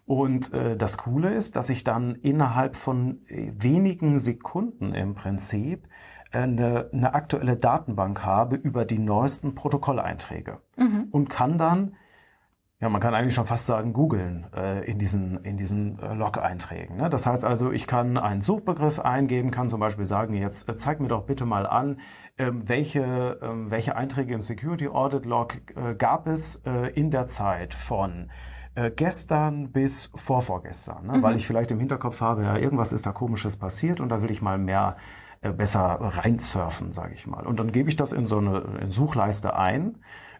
Und 0.05 0.53
äh, 0.53 0.75
das 0.77 0.97
Coole 0.97 1.33
ist, 1.33 1.55
dass 1.55 1.69
ich 1.69 1.83
dann 1.83 2.15
innerhalb 2.15 2.75
von 2.75 3.19
äh, 3.27 3.51
wenigen 3.55 4.19
Sekunden 4.19 4.95
im 4.95 5.15
Prinzip 5.15 5.87
eine, 6.31 6.89
eine 6.91 7.13
aktuelle 7.13 7.55
Datenbank 7.55 8.23
habe 8.23 8.55
über 8.55 8.85
die 8.85 8.99
neuesten 8.99 9.53
Protokolleinträge 9.53 10.59
mhm. 10.77 11.07
und 11.11 11.29
kann 11.29 11.57
dann 11.57 11.95
ja, 12.79 12.89
man 12.89 13.01
kann 13.01 13.15
eigentlich 13.15 13.33
schon 13.33 13.47
fast 13.47 13.65
sagen, 13.65 13.91
googeln 13.91 14.45
äh, 14.55 14.85
in 14.85 14.99
diesen, 14.99 15.43
in 15.43 15.57
diesen 15.57 15.97
äh, 15.97 16.13
Log-Einträgen. 16.13 16.97
Ne? 16.97 17.09
Das 17.09 17.25
heißt 17.25 17.43
also, 17.43 17.71
ich 17.71 17.87
kann 17.87 18.17
einen 18.17 18.41
Suchbegriff 18.41 18.99
eingeben, 18.99 19.49
kann 19.49 19.67
zum 19.67 19.79
Beispiel 19.79 20.05
sagen, 20.05 20.35
jetzt 20.35 20.69
äh, 20.69 20.75
zeig 20.75 20.99
mir 20.99 21.07
doch 21.07 21.23
bitte 21.23 21.47
mal 21.47 21.65
an, 21.65 21.99
ähm, 22.37 22.69
welche, 22.69 23.39
ähm, 23.41 23.71
welche 23.71 23.95
Einträge 23.95 24.35
im 24.35 24.41
Security 24.41 24.89
Audit 24.89 25.25
Log 25.25 25.57
äh, 25.75 25.95
gab 25.95 26.27
es 26.27 26.61
äh, 26.67 26.91
in 26.93 27.09
der 27.09 27.25
Zeit 27.25 27.73
von 27.73 28.29
äh, 28.75 28.91
gestern 28.91 29.71
bis 29.71 30.11
vorvorgestern. 30.13 31.07
Ne? 31.07 31.17
Mhm. 31.17 31.23
Weil 31.23 31.35
ich 31.35 31.47
vielleicht 31.47 31.71
im 31.71 31.79
Hinterkopf 31.79 32.21
habe, 32.21 32.43
ja, 32.43 32.57
irgendwas 32.57 32.93
ist 32.93 33.07
da 33.07 33.11
komisches 33.11 33.57
passiert 33.57 33.99
und 33.99 34.09
da 34.09 34.21
will 34.21 34.29
ich 34.29 34.43
mal 34.43 34.59
mehr 34.59 34.97
äh, 35.41 35.51
besser 35.51 35.97
reinsurfen, 35.99 36.93
sage 36.93 37.15
ich 37.15 37.25
mal. 37.25 37.47
Und 37.47 37.59
dann 37.59 37.71
gebe 37.71 37.89
ich 37.89 37.95
das 37.95 38.11
in 38.11 38.27
so 38.27 38.37
eine 38.37 38.59
in 38.81 38.91
Suchleiste 38.91 39.55
ein 39.55 39.95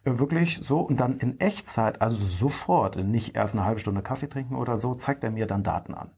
wirklich 0.08 0.58
so 0.58 0.80
und 0.82 1.00
dann 1.00 1.18
in 1.18 1.40
Echtzeit, 1.40 2.02
also 2.02 2.16
sofort, 2.16 3.04
nicht 3.04 3.36
erst 3.36 3.56
eine 3.56 3.66
halbe 3.66 3.80
Stunde 3.80 4.02
Kaffee 4.02 4.28
trinken 4.28 4.56
oder 4.56 4.78
so, 4.78 4.96
zeigt 4.96 5.24
er 5.24 5.32
mir 5.32 5.48
dann 5.48 5.64
Daten 5.64 5.94
an. 5.94 6.12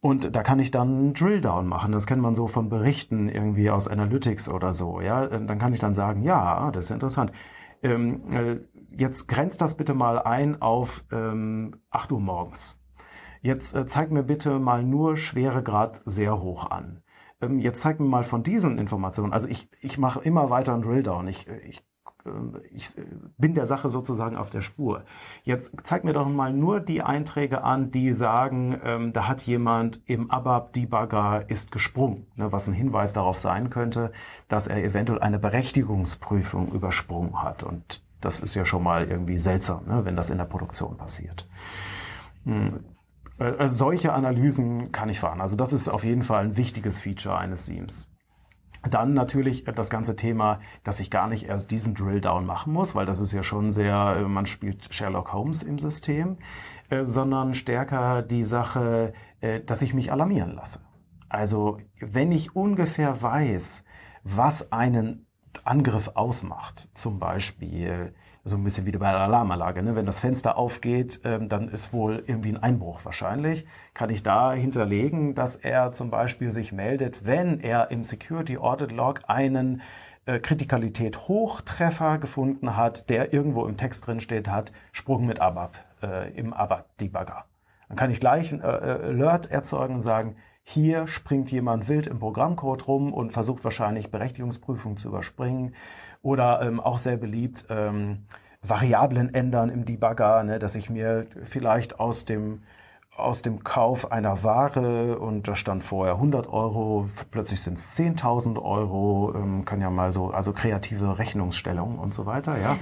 Und 0.00 0.34
da 0.34 0.42
kann 0.42 0.58
ich 0.58 0.72
dann 0.72 0.88
einen 0.88 1.14
Drilldown 1.14 1.68
machen. 1.68 1.92
Das 1.92 2.08
kennt 2.08 2.20
man 2.20 2.34
so 2.34 2.48
von 2.48 2.68
Berichten 2.68 3.28
irgendwie 3.28 3.70
aus 3.70 3.86
Analytics 3.86 4.48
oder 4.48 4.72
so. 4.72 5.00
Ja, 5.00 5.26
dann 5.28 5.58
kann 5.60 5.72
ich 5.72 5.78
dann 5.78 5.94
sagen, 5.94 6.22
ja, 6.24 6.72
das 6.72 6.86
ist 6.86 6.90
interessant. 6.90 7.30
Ähm, 7.82 8.22
äh, 8.32 8.56
jetzt 8.90 9.28
grenzt 9.28 9.60
das 9.60 9.76
bitte 9.76 9.94
mal 9.94 10.18
ein 10.18 10.60
auf 10.60 11.04
ähm, 11.12 11.76
8 11.90 12.10
Uhr 12.10 12.20
morgens. 12.20 12.80
Jetzt 13.42 13.76
äh, 13.76 13.86
zeig 13.86 14.10
mir 14.10 14.24
bitte 14.24 14.58
mal 14.58 14.82
nur 14.82 15.16
Schweregrad 15.16 16.02
sehr 16.04 16.40
hoch 16.40 16.70
an. 16.70 17.02
Ähm, 17.40 17.60
jetzt 17.60 17.80
zeig 17.80 18.00
mir 18.00 18.08
mal 18.08 18.24
von 18.24 18.42
diesen 18.42 18.78
Informationen. 18.78 19.32
Also 19.32 19.46
ich, 19.46 19.68
ich 19.80 19.98
mache 19.98 20.20
immer 20.20 20.50
weiter 20.50 20.74
einen 20.74 20.82
Drilldown. 20.82 21.28
Ich, 21.28 21.46
ich 21.48 21.84
ich 22.72 22.96
äh, 22.96 23.04
bin 23.38 23.54
der 23.54 23.66
Sache 23.66 23.88
sozusagen 23.88 24.36
auf 24.36 24.50
der 24.50 24.60
Spur. 24.60 25.04
Jetzt 25.44 25.72
zeig 25.84 26.04
mir 26.04 26.12
doch 26.12 26.28
mal 26.28 26.52
nur 26.52 26.80
die 26.80 27.02
Einträge 27.02 27.64
an, 27.64 27.90
die 27.90 28.12
sagen, 28.12 28.80
ähm, 28.84 29.12
da 29.12 29.28
hat 29.28 29.42
jemand 29.42 30.00
im 30.06 30.30
ABAP-Debugger 30.30 31.48
ist 31.48 31.72
gesprungen, 31.72 32.26
ne, 32.36 32.52
was 32.52 32.68
ein 32.68 32.74
Hinweis 32.74 33.12
darauf 33.12 33.38
sein 33.38 33.70
könnte, 33.70 34.12
dass 34.48 34.66
er 34.66 34.82
eventuell 34.82 35.20
eine 35.20 35.38
Berechtigungsprüfung 35.38 36.72
übersprungen 36.72 37.42
hat. 37.42 37.62
Und 37.62 38.02
das 38.20 38.40
ist 38.40 38.54
ja 38.54 38.64
schon 38.64 38.82
mal 38.82 39.08
irgendwie 39.08 39.38
seltsam, 39.38 39.86
ne, 39.86 40.04
wenn 40.04 40.16
das 40.16 40.30
in 40.30 40.38
der 40.38 40.44
Produktion 40.44 40.96
passiert. 40.96 41.48
Hm. 42.44 42.84
Also 43.38 43.76
solche 43.76 44.12
Analysen 44.12 44.92
kann 44.92 45.08
ich 45.08 45.18
fahren. 45.18 45.40
Also 45.40 45.56
das 45.56 45.72
ist 45.72 45.88
auf 45.88 46.04
jeden 46.04 46.22
Fall 46.22 46.44
ein 46.44 46.56
wichtiges 46.56 47.00
Feature 47.00 47.36
eines 47.36 47.66
Seams. 47.66 48.11
Dann 48.88 49.14
natürlich 49.14 49.64
das 49.64 49.90
ganze 49.90 50.16
Thema, 50.16 50.60
dass 50.82 50.98
ich 50.98 51.10
gar 51.10 51.28
nicht 51.28 51.48
erst 51.48 51.70
diesen 51.70 51.94
Drill-Down 51.94 52.44
machen 52.44 52.72
muss, 52.72 52.94
weil 52.94 53.06
das 53.06 53.20
ist 53.20 53.32
ja 53.32 53.42
schon 53.42 53.70
sehr, 53.70 54.16
äh, 54.18 54.22
man 54.22 54.46
spielt 54.46 54.92
Sherlock 54.92 55.32
Holmes 55.32 55.62
im 55.62 55.78
System, 55.78 56.38
äh, 56.90 57.04
sondern 57.06 57.54
stärker 57.54 58.22
die 58.22 58.44
Sache, 58.44 59.12
äh, 59.40 59.60
dass 59.60 59.82
ich 59.82 59.94
mich 59.94 60.10
alarmieren 60.10 60.54
lasse. 60.54 60.80
Also 61.28 61.78
wenn 62.00 62.32
ich 62.32 62.56
ungefähr 62.56 63.22
weiß, 63.22 63.84
was 64.24 64.72
einen 64.72 65.26
Angriff 65.64 66.10
ausmacht, 66.14 66.88
zum 66.94 67.18
Beispiel 67.18 68.14
so 68.44 68.56
ein 68.56 68.64
bisschen 68.64 68.86
wie 68.86 68.92
bei 68.92 69.10
der 69.10 69.20
Alarmanlage. 69.20 69.82
Ne? 69.82 69.94
Wenn 69.94 70.06
das 70.06 70.18
Fenster 70.18 70.58
aufgeht, 70.58 71.20
ähm, 71.24 71.48
dann 71.48 71.68
ist 71.68 71.92
wohl 71.92 72.24
irgendwie 72.26 72.50
ein 72.50 72.62
Einbruch 72.62 73.04
wahrscheinlich. 73.04 73.66
Kann 73.94 74.10
ich 74.10 74.22
da 74.22 74.52
hinterlegen, 74.52 75.34
dass 75.34 75.56
er 75.56 75.92
zum 75.92 76.10
Beispiel 76.10 76.50
sich 76.50 76.72
meldet, 76.72 77.24
wenn 77.24 77.60
er 77.60 77.90
im 77.90 78.02
Security 78.02 78.58
Audit 78.58 78.92
Log 78.92 79.22
einen 79.28 79.82
äh, 80.26 80.38
Kritikalität 80.38 81.28
Hochtreffer 81.28 82.18
gefunden 82.18 82.76
hat, 82.76 83.10
der 83.10 83.32
irgendwo 83.32 83.66
im 83.66 83.76
Text 83.76 84.06
drin 84.06 84.20
steht 84.20 84.48
hat, 84.48 84.72
Sprung 84.92 85.26
mit 85.26 85.40
ABAP 85.40 85.76
äh, 86.02 86.32
im 86.34 86.52
ABAP 86.52 86.96
Debugger. 86.98 87.44
Dann 87.88 87.96
kann 87.96 88.10
ich 88.10 88.20
gleich 88.20 88.52
ein 88.52 88.60
äh, 88.60 88.64
Alert 88.64 89.50
erzeugen 89.50 89.96
und 89.96 90.02
sagen, 90.02 90.36
hier 90.64 91.08
springt 91.08 91.50
jemand 91.50 91.88
wild 91.88 92.06
im 92.06 92.20
Programmcode 92.20 92.86
rum 92.86 93.12
und 93.12 93.32
versucht 93.32 93.64
wahrscheinlich 93.64 94.10
Berechtigungsprüfungen 94.10 94.96
zu 94.96 95.08
überspringen. 95.08 95.74
Oder 96.22 96.62
ähm, 96.62 96.80
auch 96.80 96.98
sehr 96.98 97.16
beliebt, 97.16 97.66
ähm, 97.68 98.24
Variablen 98.62 99.34
ändern 99.34 99.68
im 99.68 99.84
Debugger, 99.84 100.44
ne, 100.44 100.58
dass 100.58 100.76
ich 100.76 100.88
mir 100.88 101.22
vielleicht 101.42 101.98
aus 101.98 102.24
dem 102.24 102.62
aus 103.16 103.42
dem 103.42 103.62
Kauf 103.62 104.10
einer 104.10 104.42
Ware 104.42 105.18
und 105.18 105.46
da 105.46 105.54
stand 105.54 105.84
vorher 105.84 106.14
100 106.14 106.46
Euro, 106.46 107.08
plötzlich 107.30 107.60
sind 107.60 107.76
es 107.76 107.94
10.000 107.98 108.60
Euro, 108.60 109.34
ähm, 109.34 109.64
können 109.64 109.82
ja 109.82 109.90
mal 109.90 110.12
so, 110.12 110.30
also 110.30 110.52
kreative 110.52 111.18
Rechnungsstellungen 111.18 111.98
und 111.98 112.14
so 112.14 112.24
weiter, 112.24 112.56
ja, 112.58 112.78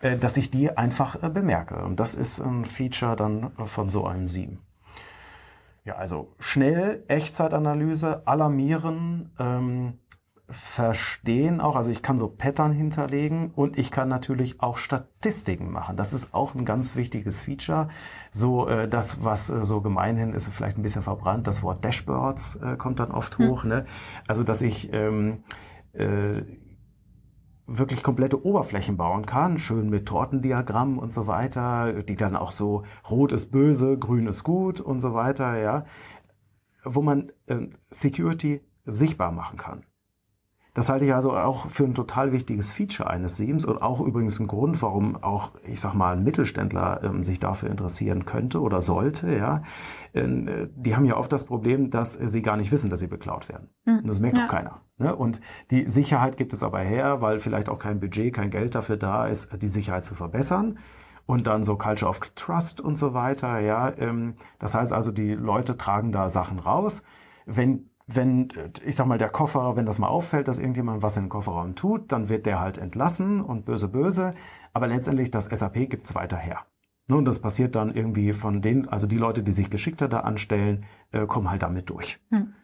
äh, 0.00 0.16
dass 0.16 0.36
ich 0.38 0.50
die 0.50 0.74
einfach 0.76 1.22
äh, 1.22 1.28
bemerke. 1.28 1.84
Und 1.84 2.00
das 2.00 2.14
ist 2.14 2.40
ein 2.40 2.64
Feature 2.64 3.14
dann 3.14 3.52
von 3.64 3.90
so 3.90 4.06
einem 4.06 4.26
Sieben. 4.26 4.60
Ja, 5.84 5.96
also 5.96 6.32
schnell 6.38 7.04
Echtzeitanalyse, 7.08 8.26
alarmieren, 8.26 9.32
ähm, 9.38 9.98
verstehen 10.48 11.60
auch, 11.60 11.74
also 11.74 11.90
ich 11.90 12.02
kann 12.02 12.18
so 12.18 12.28
Pattern 12.28 12.72
hinterlegen 12.72 13.50
und 13.54 13.78
ich 13.78 13.90
kann 13.90 14.08
natürlich 14.08 14.60
auch 14.60 14.76
Statistiken 14.76 15.70
machen. 15.70 15.96
Das 15.96 16.12
ist 16.12 16.34
auch 16.34 16.54
ein 16.54 16.66
ganz 16.66 16.96
wichtiges 16.96 17.40
Feature. 17.40 17.88
So 18.30 18.68
äh, 18.68 18.86
das, 18.86 19.24
was 19.24 19.48
äh, 19.48 19.64
so 19.64 19.80
gemeinhin 19.80 20.34
ist, 20.34 20.48
vielleicht 20.48 20.76
ein 20.76 20.82
bisschen 20.82 21.02
verbrannt. 21.02 21.46
Das 21.46 21.62
Wort 21.62 21.84
Dashboards 21.84 22.56
äh, 22.56 22.76
kommt 22.76 23.00
dann 23.00 23.10
oft 23.10 23.38
hm. 23.38 23.48
hoch. 23.48 23.64
Ne? 23.64 23.86
Also 24.28 24.44
dass 24.44 24.60
ich 24.60 24.92
ähm, 24.92 25.44
äh, 25.92 26.42
wirklich 27.66 28.02
komplette 28.02 28.44
Oberflächen 28.44 28.98
bauen 28.98 29.24
kann, 29.24 29.56
schön 29.56 29.88
mit 29.88 30.06
Tortendiagrammen 30.06 30.98
und 30.98 31.14
so 31.14 31.26
weiter, 31.26 32.02
die 32.02 32.16
dann 32.16 32.36
auch 32.36 32.50
so 32.50 32.82
rot 33.08 33.32
ist 33.32 33.50
böse, 33.50 33.98
grün 33.98 34.26
ist 34.26 34.44
gut 34.44 34.80
und 34.80 35.00
so 35.00 35.14
weiter, 35.14 35.56
ja, 35.56 35.86
wo 36.84 37.00
man 37.00 37.32
äh, 37.46 37.68
Security 37.90 38.60
sichtbar 38.84 39.32
machen 39.32 39.56
kann. 39.56 39.86
Das 40.74 40.88
halte 40.88 41.04
ich 41.04 41.14
also 41.14 41.32
auch 41.32 41.68
für 41.68 41.84
ein 41.84 41.94
total 41.94 42.32
wichtiges 42.32 42.72
Feature 42.72 43.08
eines 43.08 43.36
Seams 43.36 43.64
und 43.64 43.80
auch 43.80 44.00
übrigens 44.00 44.40
ein 44.40 44.48
Grund, 44.48 44.82
warum 44.82 45.16
auch, 45.22 45.52
ich 45.64 45.80
sag 45.80 45.94
mal, 45.94 46.16
ein 46.16 46.24
Mittelständler 46.24 47.00
ähm, 47.04 47.22
sich 47.22 47.38
dafür 47.38 47.70
interessieren 47.70 48.24
könnte 48.24 48.60
oder 48.60 48.80
sollte, 48.80 49.32
ja. 49.32 49.62
Äh, 50.12 50.66
die 50.74 50.96
haben 50.96 51.04
ja 51.04 51.16
oft 51.16 51.32
das 51.32 51.44
Problem, 51.44 51.90
dass 51.90 52.14
sie 52.14 52.42
gar 52.42 52.56
nicht 52.56 52.72
wissen, 52.72 52.90
dass 52.90 52.98
sie 52.98 53.06
beklaut 53.06 53.48
werden. 53.48 53.68
Mhm. 53.84 53.98
Und 53.98 54.08
das 54.08 54.18
merkt 54.18 54.36
ja. 54.36 54.46
auch 54.46 54.50
keiner. 54.50 54.80
Ne? 54.98 55.14
Und 55.14 55.40
die 55.70 55.88
Sicherheit 55.88 56.36
gibt 56.36 56.52
es 56.52 56.64
aber 56.64 56.80
her, 56.80 57.20
weil 57.20 57.38
vielleicht 57.38 57.68
auch 57.68 57.78
kein 57.78 58.00
Budget, 58.00 58.34
kein 58.34 58.50
Geld 58.50 58.74
dafür 58.74 58.96
da 58.96 59.28
ist, 59.28 59.50
die 59.62 59.68
Sicherheit 59.68 60.04
zu 60.04 60.16
verbessern 60.16 60.78
und 61.26 61.46
dann 61.46 61.62
so 61.62 61.76
Culture 61.76 62.08
of 62.08 62.18
Trust 62.34 62.80
und 62.80 62.98
so 62.98 63.14
weiter. 63.14 63.60
Ja, 63.60 63.92
ähm, 63.96 64.34
das 64.58 64.74
heißt 64.74 64.92
also, 64.92 65.12
die 65.12 65.34
Leute 65.34 65.76
tragen 65.76 66.10
da 66.10 66.28
Sachen 66.28 66.58
raus. 66.58 67.02
Wenn 67.46 67.90
wenn, 68.06 68.48
ich 68.84 68.96
sag 68.96 69.06
mal, 69.06 69.18
der 69.18 69.30
Koffer, 69.30 69.76
wenn 69.76 69.86
das 69.86 69.98
mal 69.98 70.08
auffällt, 70.08 70.48
dass 70.48 70.58
irgendjemand 70.58 71.02
was 71.02 71.16
in 71.16 71.24
den 71.24 71.28
Kofferraum 71.30 71.74
tut, 71.74 72.12
dann 72.12 72.28
wird 72.28 72.46
der 72.46 72.60
halt 72.60 72.78
entlassen 72.78 73.40
und 73.40 73.64
böse, 73.64 73.88
böse. 73.88 74.34
Aber 74.72 74.86
letztendlich, 74.88 75.30
das 75.30 75.44
SAP 75.44 75.88
gibt's 75.88 76.14
weiter 76.14 76.36
her. 76.36 76.66
Und 77.08 77.26
das 77.26 77.40
passiert 77.40 77.74
dann 77.74 77.94
irgendwie 77.94 78.32
von 78.32 78.62
denen, 78.62 78.88
also 78.88 79.06
die 79.06 79.16
Leute, 79.16 79.42
die 79.42 79.52
sich 79.52 79.70
geschickter 79.70 80.08
da 80.08 80.20
anstellen, 80.20 80.86
äh, 81.12 81.26
kommen 81.26 81.50
halt 81.50 81.62
damit 81.62 81.90
durch. 81.90 82.20
Hm. 82.30 82.54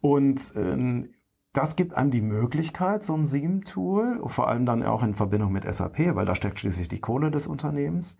Und 0.00 0.52
ähm, 0.56 1.10
das 1.52 1.76
gibt 1.76 1.94
einem 1.94 2.10
die 2.10 2.20
Möglichkeit, 2.20 3.02
so 3.02 3.14
ein 3.14 3.26
SIEM-Tool, 3.26 4.20
vor 4.26 4.48
allem 4.48 4.66
dann 4.66 4.82
auch 4.82 5.02
in 5.02 5.14
Verbindung 5.14 5.52
mit 5.52 5.72
SAP, 5.72 6.14
weil 6.14 6.26
da 6.26 6.34
steckt 6.34 6.60
schließlich 6.60 6.88
die 6.88 7.00
Kohle 7.00 7.30
des 7.30 7.46
Unternehmens, 7.46 8.18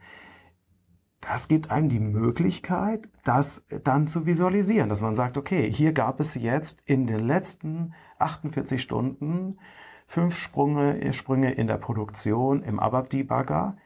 das 1.21 1.49
gibt 1.49 1.71
einem 1.71 1.89
die 1.89 2.01
Möglichkeit, 2.01 3.09
das 3.25 3.65
dann 3.85 4.07
zu 4.07 4.27
visualisieren, 4.27 4.89
dass 4.89 5.03
man 5.03 5.15
sagt, 5.15 5.37
okay, 5.37 5.71
hier 5.71 5.93
gab 5.93 6.21
es 6.21 6.35
jetzt 6.35 6.81
in 6.85 7.07
den 7.07 7.27
letzten 7.27 7.95
48 8.19 8.81
Stunden 8.81 9.59
fünf 10.07 10.39
Sprünge, 10.39 11.13
Sprünge 11.13 11.53
in 11.53 11.67
der 11.67 11.77
Produktion 11.77 12.63
im 12.63 12.81
ABAP-Debugger, 12.81 13.77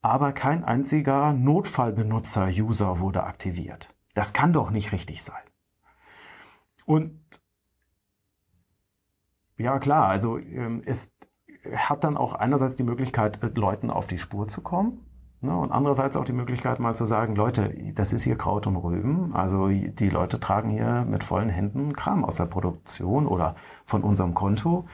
aber 0.00 0.32
kein 0.32 0.64
einziger 0.64 1.32
Notfallbenutzer-User 1.32 3.00
wurde 3.00 3.24
aktiviert. 3.24 3.94
Das 4.14 4.32
kann 4.32 4.52
doch 4.52 4.70
nicht 4.70 4.92
richtig 4.92 5.22
sein. 5.24 5.42
Und 6.84 7.20
ja 9.56 9.78
klar, 9.78 10.06
also 10.08 10.38
ähm, 10.38 10.82
es 10.84 11.12
hat 11.74 12.04
dann 12.04 12.16
auch 12.16 12.34
einerseits 12.34 12.76
die 12.76 12.84
Möglichkeit, 12.84 13.40
Leuten 13.56 13.90
auf 13.90 14.06
die 14.06 14.18
Spur 14.18 14.46
zu 14.46 14.60
kommen? 14.60 15.05
Und 15.42 15.70
andererseits 15.70 16.16
auch 16.16 16.24
die 16.24 16.32
Möglichkeit 16.32 16.80
mal 16.80 16.94
zu 16.94 17.04
sagen, 17.04 17.36
Leute, 17.36 17.74
das 17.94 18.12
ist 18.12 18.24
hier 18.24 18.36
Kraut 18.36 18.66
und 18.66 18.76
Rüben. 18.76 19.34
Also 19.34 19.68
die 19.68 20.08
Leute 20.08 20.40
tragen 20.40 20.70
hier 20.70 21.06
mit 21.08 21.24
vollen 21.24 21.50
Händen 21.50 21.94
Kram 21.94 22.24
aus 22.24 22.36
der 22.36 22.46
Produktion 22.46 23.26
oder 23.26 23.54
von 23.84 24.02
unserem 24.02 24.34
Konto. 24.34 24.86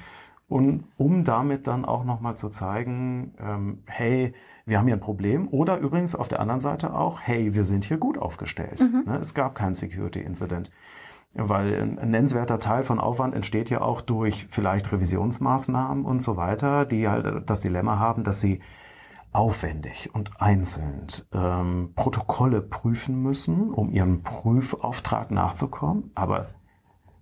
Und 0.49 0.85
um 0.99 1.25
damit 1.25 1.67
dann 1.67 1.85
auch 1.85 2.05
nochmal 2.05 2.37
zu 2.37 2.51
zeigen, 2.51 3.35
ähm, 3.41 3.79
hey, 3.87 4.35
wir 4.67 4.79
haben 4.79 4.87
hier 4.87 4.97
ein 4.97 5.01
Problem. 5.01 5.49
Oder 5.49 5.79
übrigens 5.79 6.15
auf 6.15 6.29
der 6.29 6.41
anderen 6.41 6.61
Seite 6.61 6.95
auch, 6.95 7.21
hey, 7.23 7.55
wir 7.55 7.65
sind 7.65 7.85
hier 7.85 7.97
gut 7.97 8.19
aufgestellt. 8.19 8.81
Mhm. 8.81 9.05
Ne, 9.07 9.19
es 9.19 9.35
gab 9.35 9.55
keinen 9.55 9.75
Security-Incident. 9.75 10.71
Weil 11.35 11.97
ein 11.99 12.11
nennenswerter 12.11 12.59
Teil 12.59 12.83
von 12.83 13.01
Aufwand 13.01 13.35
entsteht 13.35 13.71
ja 13.71 13.81
auch 13.81 14.03
durch 14.03 14.47
vielleicht 14.51 14.93
Revisionsmaßnahmen 14.93 16.05
und 16.05 16.21
so 16.21 16.37
weiter, 16.37 16.85
die 16.85 17.09
halt 17.09 17.49
das 17.49 17.61
Dilemma 17.61 17.99
haben, 17.99 18.23
dass 18.23 18.41
sie 18.41 18.61
aufwendig 19.33 20.11
und 20.15 20.41
einzeln 20.41 21.07
ähm, 21.33 21.93
Protokolle 21.97 22.61
prüfen 22.61 23.23
müssen, 23.23 23.71
um 23.71 23.91
ihrem 23.91 24.23
Prüfauftrag 24.23 25.31
nachzukommen. 25.31 26.11
Aber 26.15 26.51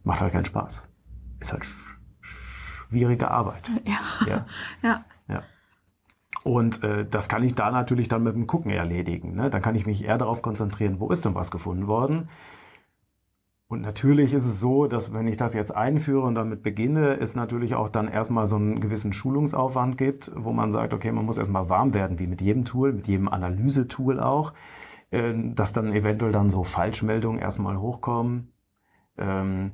macht 0.02 0.20
halt 0.20 0.32
keinen 0.32 0.44
Spaß. 0.44 0.88
Ist 1.38 1.52
halt 1.52 1.66
schwierige 2.20 3.30
Arbeit. 3.30 3.70
Ja. 3.84 4.26
Ja. 4.26 4.46
ja. 4.82 5.04
ja. 5.28 5.42
Und 6.42 6.82
äh, 6.82 7.06
das 7.06 7.28
kann 7.28 7.42
ich 7.42 7.54
da 7.54 7.70
natürlich 7.70 8.08
dann 8.08 8.24
mit 8.24 8.34
dem 8.34 8.46
Gucken 8.46 8.70
erledigen. 8.70 9.34
Ne? 9.34 9.50
Dann 9.50 9.62
kann 9.62 9.74
ich 9.74 9.86
mich 9.86 10.04
eher 10.04 10.18
darauf 10.18 10.42
konzentrieren, 10.42 11.00
wo 11.00 11.10
ist 11.10 11.24
denn 11.24 11.34
was 11.34 11.50
gefunden 11.50 11.86
worden 11.86 12.28
und 13.70 13.82
natürlich 13.82 14.34
ist 14.34 14.46
es 14.46 14.58
so, 14.58 14.88
dass 14.88 15.14
wenn 15.14 15.28
ich 15.28 15.36
das 15.36 15.54
jetzt 15.54 15.70
einführe 15.70 16.26
und 16.26 16.34
damit 16.34 16.64
beginne, 16.64 17.20
es 17.20 17.36
natürlich 17.36 17.76
auch 17.76 17.88
dann 17.88 18.08
erstmal 18.08 18.48
so 18.48 18.56
einen 18.56 18.80
gewissen 18.80 19.12
Schulungsaufwand 19.12 19.96
gibt, 19.96 20.32
wo 20.34 20.50
man 20.50 20.72
sagt, 20.72 20.92
okay, 20.92 21.12
man 21.12 21.24
muss 21.24 21.38
erstmal 21.38 21.68
warm 21.68 21.94
werden, 21.94 22.18
wie 22.18 22.26
mit 22.26 22.40
jedem 22.40 22.64
Tool, 22.64 22.92
mit 22.92 23.06
jedem 23.06 23.28
Analysetool 23.28 24.18
auch, 24.18 24.54
äh, 25.12 25.32
dass 25.54 25.72
dann 25.72 25.92
eventuell 25.92 26.32
dann 26.32 26.50
so 26.50 26.64
Falschmeldungen 26.64 27.40
erstmal 27.40 27.78
hochkommen. 27.78 28.52
Ähm, 29.16 29.70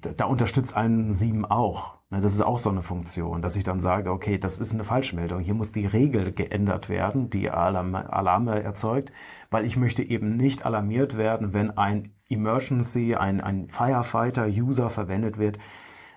da 0.00 0.24
unterstützt 0.24 0.76
einen 0.76 1.12
Sieben 1.12 1.44
auch. 1.44 1.98
Ne, 2.10 2.18
das 2.18 2.32
ist 2.32 2.40
auch 2.40 2.58
so 2.58 2.68
eine 2.68 2.82
Funktion, 2.82 3.42
dass 3.42 3.54
ich 3.54 3.62
dann 3.62 3.78
sage, 3.78 4.10
okay, 4.10 4.38
das 4.38 4.58
ist 4.58 4.74
eine 4.74 4.82
Falschmeldung. 4.82 5.38
Hier 5.38 5.54
muss 5.54 5.70
die 5.70 5.86
Regel 5.86 6.32
geändert 6.32 6.88
werden, 6.88 7.30
die 7.30 7.48
Alarme 7.48 8.60
erzeugt, 8.60 9.12
weil 9.50 9.64
ich 9.64 9.76
möchte 9.76 10.02
eben 10.02 10.36
nicht 10.36 10.66
alarmiert 10.66 11.16
werden, 11.16 11.54
wenn 11.54 11.78
ein 11.78 12.17
Emergency, 12.28 13.14
ein, 13.14 13.40
ein 13.40 13.68
Firefighter-User 13.68 14.90
verwendet 14.90 15.38
wird. 15.38 15.58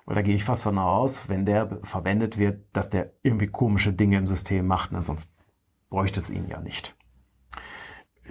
Weil 0.06 0.15
da 0.15 0.22
gehe 0.22 0.36
ich 0.36 0.44
fast 0.44 0.63
von 0.63 0.77
aus, 0.77 1.30
wenn 1.30 1.46
der 1.46 1.80
verwendet 1.84 2.38
wird, 2.38 2.65
dass 2.74 2.89
der 2.89 3.13
irgendwie 3.22 3.48
komische 3.48 3.94
Dinge 3.94 4.18
im 4.18 4.25
System 4.25 4.68
macht, 4.68 4.91
ne? 4.91 5.01
sonst 5.01 5.30
bräuchte 5.89 6.20
es 6.20 6.32
ihn 6.32 6.48
ja 6.48 6.60
nicht. 6.60 6.96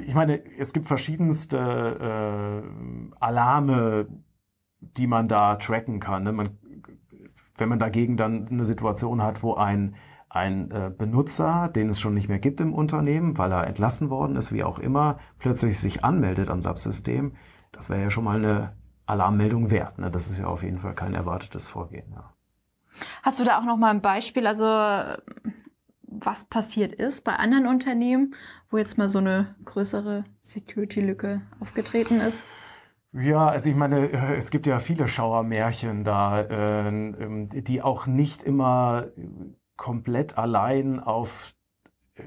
Ich 0.06 0.14
meine, 0.14 0.42
es 0.58 0.72
gibt 0.72 0.86
verschiedenste 0.86 1.58
äh, 1.58 3.14
Alarme, 3.20 4.08
die 4.80 5.06
man 5.06 5.26
da 5.26 5.56
tracken 5.56 6.00
kann. 6.00 6.24
Ne? 6.24 6.32
Man, 6.32 6.58
wenn 7.56 7.68
man 7.68 7.78
dagegen 7.78 8.16
dann 8.16 8.48
eine 8.48 8.64
Situation 8.64 9.22
hat, 9.22 9.42
wo 9.42 9.54
ein, 9.54 9.94
ein 10.28 10.70
äh, 10.70 10.90
Benutzer, 10.96 11.68
den 11.68 11.88
es 11.88 12.00
schon 12.00 12.14
nicht 12.14 12.28
mehr 12.28 12.38
gibt 12.38 12.60
im 12.60 12.72
Unternehmen, 12.72 13.36
weil 13.36 13.52
er 13.52 13.66
entlassen 13.66 14.10
worden 14.10 14.36
ist, 14.36 14.52
wie 14.52 14.64
auch 14.64 14.78
immer, 14.78 15.18
plötzlich 15.38 15.78
sich 15.78 16.04
anmeldet 16.04 16.48
am 16.48 16.60
Subsystem, 16.60 17.32
das 17.80 17.88
wäre 17.88 18.02
ja 18.02 18.10
schon 18.10 18.24
mal 18.24 18.36
eine 18.36 18.76
Alarmmeldung 19.06 19.70
wert. 19.70 19.98
Ne? 19.98 20.10
Das 20.10 20.28
ist 20.28 20.38
ja 20.38 20.46
auf 20.46 20.62
jeden 20.62 20.78
Fall 20.78 20.94
kein 20.94 21.14
erwartetes 21.14 21.66
Vorgehen. 21.66 22.12
Ja. 22.12 22.34
Hast 23.22 23.40
du 23.40 23.44
da 23.44 23.58
auch 23.58 23.64
noch 23.64 23.78
mal 23.78 23.88
ein 23.88 24.02
Beispiel, 24.02 24.46
also 24.46 24.64
was 26.02 26.44
passiert 26.44 26.92
ist 26.92 27.24
bei 27.24 27.36
anderen 27.36 27.66
Unternehmen, 27.66 28.34
wo 28.68 28.76
jetzt 28.76 28.98
mal 28.98 29.08
so 29.08 29.18
eine 29.18 29.54
größere 29.64 30.24
Security-Lücke 30.42 31.40
aufgetreten 31.58 32.20
ist? 32.20 32.44
Ja, 33.12 33.48
also 33.48 33.70
ich 33.70 33.76
meine, 33.76 34.12
es 34.36 34.50
gibt 34.50 34.66
ja 34.66 34.78
viele 34.78 35.08
Schauermärchen 35.08 36.04
da, 36.04 36.42
äh, 36.42 37.46
die 37.48 37.80
auch 37.80 38.06
nicht 38.06 38.42
immer 38.42 39.06
komplett 39.76 40.36
allein 40.36 41.00
auf 41.00 41.54
äh, 42.14 42.22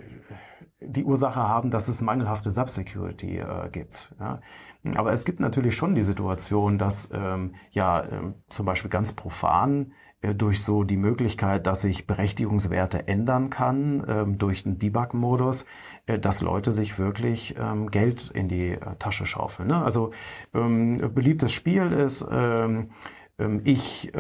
die 0.81 1.03
Ursache 1.03 1.47
haben, 1.47 1.69
dass 1.69 1.89
es 1.89 2.01
mangelhafte 2.01 2.49
Subsecurity 2.49 3.37
äh, 3.37 3.69
gibt. 3.71 4.15
Ja. 4.19 4.41
Aber 4.95 5.13
es 5.13 5.25
gibt 5.25 5.39
natürlich 5.39 5.75
schon 5.75 5.95
die 5.95 6.03
Situation, 6.03 6.77
dass 6.77 7.09
ähm, 7.13 7.55
ja 7.71 8.03
ähm, 8.03 8.35
zum 8.49 8.65
Beispiel 8.65 8.89
ganz 8.89 9.13
profan 9.13 9.93
äh, 10.23 10.33
durch 10.33 10.63
so 10.63 10.83
die 10.83 10.97
Möglichkeit, 10.97 11.67
dass 11.67 11.83
ich 11.83 12.07
Berechtigungswerte 12.07 13.07
ändern 13.07 13.49
kann 13.49 14.03
ähm, 14.07 14.37
durch 14.37 14.63
den 14.63 14.79
Debug-Modus, 14.79 15.65
äh, 16.05 16.17
dass 16.17 16.41
Leute 16.41 16.71
sich 16.71 16.97
wirklich 16.97 17.55
ähm, 17.59 17.91
Geld 17.91 18.29
in 18.29 18.47
die 18.47 18.71
äh, 18.71 18.95
Tasche 18.97 19.25
schaufeln. 19.25 19.67
Ne? 19.67 19.83
Also 19.83 20.11
ähm, 20.53 21.11
beliebtes 21.13 21.53
Spiel 21.53 21.91
ist, 21.91 22.25
ähm, 22.29 22.85
ich 23.63 24.11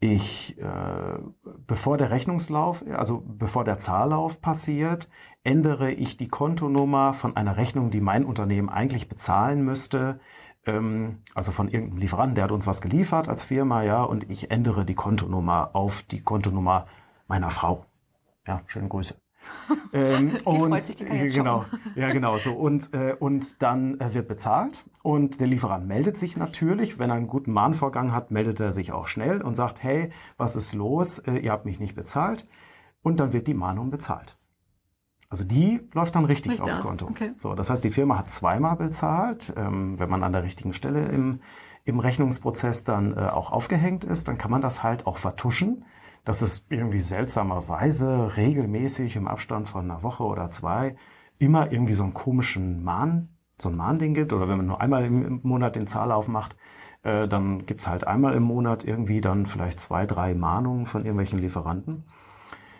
ich, 0.00 0.56
äh, 0.58 1.18
bevor 1.66 1.96
der 1.96 2.10
Rechnungslauf, 2.10 2.84
also 2.92 3.22
bevor 3.26 3.64
der 3.64 3.78
Zahllauf 3.78 4.40
passiert, 4.40 5.08
ändere 5.42 5.90
ich 5.90 6.16
die 6.16 6.28
Kontonummer 6.28 7.12
von 7.12 7.36
einer 7.36 7.56
Rechnung, 7.56 7.90
die 7.90 8.00
mein 8.00 8.24
Unternehmen 8.24 8.68
eigentlich 8.68 9.08
bezahlen 9.08 9.62
müsste, 9.62 10.20
ähm, 10.66 11.22
also 11.34 11.50
von 11.50 11.68
irgendeinem 11.68 11.98
Lieferanten, 11.98 12.36
der 12.36 12.44
hat 12.44 12.52
uns 12.52 12.66
was 12.66 12.80
geliefert 12.80 13.28
als 13.28 13.42
Firma, 13.42 13.82
ja, 13.82 14.02
und 14.04 14.30
ich 14.30 14.50
ändere 14.50 14.84
die 14.84 14.94
Kontonummer 14.94 15.70
auf 15.74 16.02
die 16.02 16.22
Kontonummer 16.22 16.86
meiner 17.26 17.50
Frau. 17.50 17.84
Ja, 18.46 18.62
schöne 18.66 18.88
Grüße. 18.88 19.16
ähm, 19.92 20.36
die 20.38 20.44
und 20.44 20.70
freut 20.70 20.82
sich, 20.82 20.96
die 20.96 21.04
kann 21.04 21.28
genau, 21.28 21.64
ja 21.94 22.10
genau 22.10 22.38
so 22.38 22.52
und 22.52 22.92
äh, 22.92 23.14
und 23.18 23.62
dann 23.62 24.00
äh, 24.00 24.12
wird 24.14 24.28
bezahlt 24.28 24.84
und 25.02 25.40
der 25.40 25.46
Lieferant 25.46 25.86
meldet 25.86 26.18
sich 26.18 26.36
natürlich, 26.36 26.98
wenn 26.98 27.10
er 27.10 27.16
einen 27.16 27.28
guten 27.28 27.52
Mahnvorgang 27.52 28.12
hat, 28.12 28.30
meldet 28.30 28.60
er 28.60 28.72
sich 28.72 28.92
auch 28.92 29.06
schnell 29.06 29.42
und 29.42 29.56
sagt, 29.56 29.82
hey, 29.82 30.10
was 30.36 30.56
ist 30.56 30.74
los? 30.74 31.18
Äh, 31.20 31.38
ihr 31.38 31.52
habt 31.52 31.64
mich 31.64 31.80
nicht 31.80 31.94
bezahlt 31.94 32.46
und 33.02 33.20
dann 33.20 33.32
wird 33.32 33.46
die 33.46 33.54
Mahnung 33.54 33.90
bezahlt. 33.90 34.38
Also 35.30 35.44
die 35.44 35.80
läuft 35.92 36.14
dann 36.14 36.24
richtig, 36.24 36.52
richtig 36.52 36.64
aufs 36.64 36.80
Konto. 36.80 37.06
Okay. 37.06 37.32
So, 37.36 37.54
das 37.54 37.68
heißt, 37.68 37.84
die 37.84 37.90
Firma 37.90 38.18
hat 38.18 38.30
zweimal 38.30 38.76
bezahlt. 38.76 39.52
Ähm, 39.56 39.98
wenn 39.98 40.08
man 40.08 40.22
an 40.22 40.32
der 40.32 40.42
richtigen 40.42 40.72
Stelle 40.72 41.06
im, 41.06 41.40
im 41.84 42.00
Rechnungsprozess 42.00 42.84
dann 42.84 43.16
äh, 43.16 43.20
auch 43.20 43.52
aufgehängt 43.52 44.04
ist, 44.04 44.28
dann 44.28 44.38
kann 44.38 44.50
man 44.50 44.62
das 44.62 44.82
halt 44.82 45.06
auch 45.06 45.18
vertuschen, 45.18 45.84
dass 46.28 46.42
es 46.42 46.66
irgendwie 46.68 46.98
seltsamerweise 46.98 48.36
regelmäßig 48.36 49.16
im 49.16 49.26
Abstand 49.26 49.66
von 49.66 49.90
einer 49.90 50.02
Woche 50.02 50.24
oder 50.24 50.50
zwei 50.50 50.94
immer 51.38 51.72
irgendwie 51.72 51.94
so 51.94 52.02
einen 52.02 52.12
komischen 52.12 52.84
Mahn, 52.84 53.30
so 53.56 53.70
ein 53.70 53.76
Mahnding 53.76 54.12
gibt. 54.12 54.34
Oder 54.34 54.46
wenn 54.46 54.58
man 54.58 54.66
nur 54.66 54.78
einmal 54.78 55.06
im 55.06 55.40
Monat 55.42 55.74
den 55.74 55.86
Zahllauf 55.86 56.28
macht, 56.28 56.54
äh, 57.02 57.26
dann 57.28 57.64
gibt's 57.64 57.88
halt 57.88 58.06
einmal 58.06 58.34
im 58.34 58.42
Monat 58.42 58.84
irgendwie 58.84 59.22
dann 59.22 59.46
vielleicht 59.46 59.80
zwei, 59.80 60.04
drei 60.04 60.34
Mahnungen 60.34 60.84
von 60.84 61.06
irgendwelchen 61.06 61.38
Lieferanten. 61.38 62.04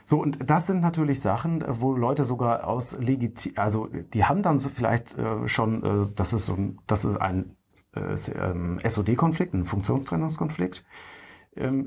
So, 0.04 0.20
und 0.20 0.50
das 0.50 0.66
sind 0.66 0.82
natürlich 0.82 1.22
Sachen, 1.22 1.64
wo 1.66 1.96
Leute 1.96 2.24
sogar 2.24 2.68
aus 2.68 2.98
legitim, 2.98 3.54
also 3.56 3.88
die 4.12 4.26
haben 4.26 4.42
dann 4.42 4.58
so 4.58 4.68
vielleicht 4.68 5.16
äh, 5.16 5.48
schon, 5.48 5.82
äh, 5.82 6.04
das 6.16 6.34
ist 6.34 6.44
so 6.44 6.52
ein, 6.52 6.80
das 6.86 7.06
ist 7.06 7.16
ein 7.16 7.56
äh, 7.94 8.14
SOD-Konflikt, 8.14 9.54
ein 9.54 9.64
Funktionstrennungskonflikt, 9.64 10.84
ähm, 10.84 10.88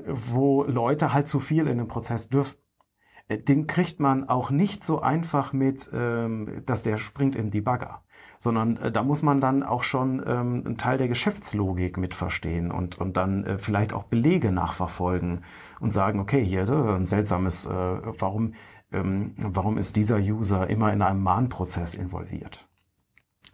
wo 0.06 0.64
Leute 0.64 1.12
halt 1.12 1.28
zu 1.28 1.40
viel 1.40 1.66
in 1.66 1.78
dem 1.78 1.88
Prozess 1.88 2.28
dürfen. 2.28 2.58
Äh, 3.28 3.38
den 3.38 3.66
kriegt 3.66 4.00
man 4.00 4.28
auch 4.28 4.50
nicht 4.50 4.84
so 4.84 5.00
einfach 5.00 5.52
mit, 5.52 5.90
ähm, 5.92 6.62
dass 6.66 6.82
der 6.82 6.96
springt 6.98 7.36
im 7.36 7.50
Debugger 7.50 8.02
sondern 8.38 8.76
äh, 8.78 8.90
da 8.90 9.04
muss 9.04 9.22
man 9.22 9.40
dann 9.40 9.62
auch 9.62 9.84
schon 9.84 10.20
ähm, 10.26 10.64
einen 10.66 10.76
Teil 10.76 10.98
der 10.98 11.06
Geschäftslogik 11.06 11.96
mit 11.96 12.12
verstehen 12.12 12.72
und, 12.72 12.98
und 12.98 13.16
dann 13.16 13.44
äh, 13.44 13.56
vielleicht 13.56 13.92
auch 13.92 14.02
Belege 14.02 14.50
nachverfolgen 14.50 15.44
und 15.78 15.92
sagen, 15.92 16.18
okay, 16.18 16.44
hier 16.44 16.68
ein 16.68 17.06
seltsames, 17.06 17.68
warum, 17.68 18.54
ähm, 18.90 19.34
warum 19.36 19.78
ist 19.78 19.94
dieser 19.94 20.18
User 20.18 20.68
immer 20.68 20.92
in 20.92 21.02
einem 21.02 21.22
Mahnprozess 21.22 21.94
involviert? 21.94 22.66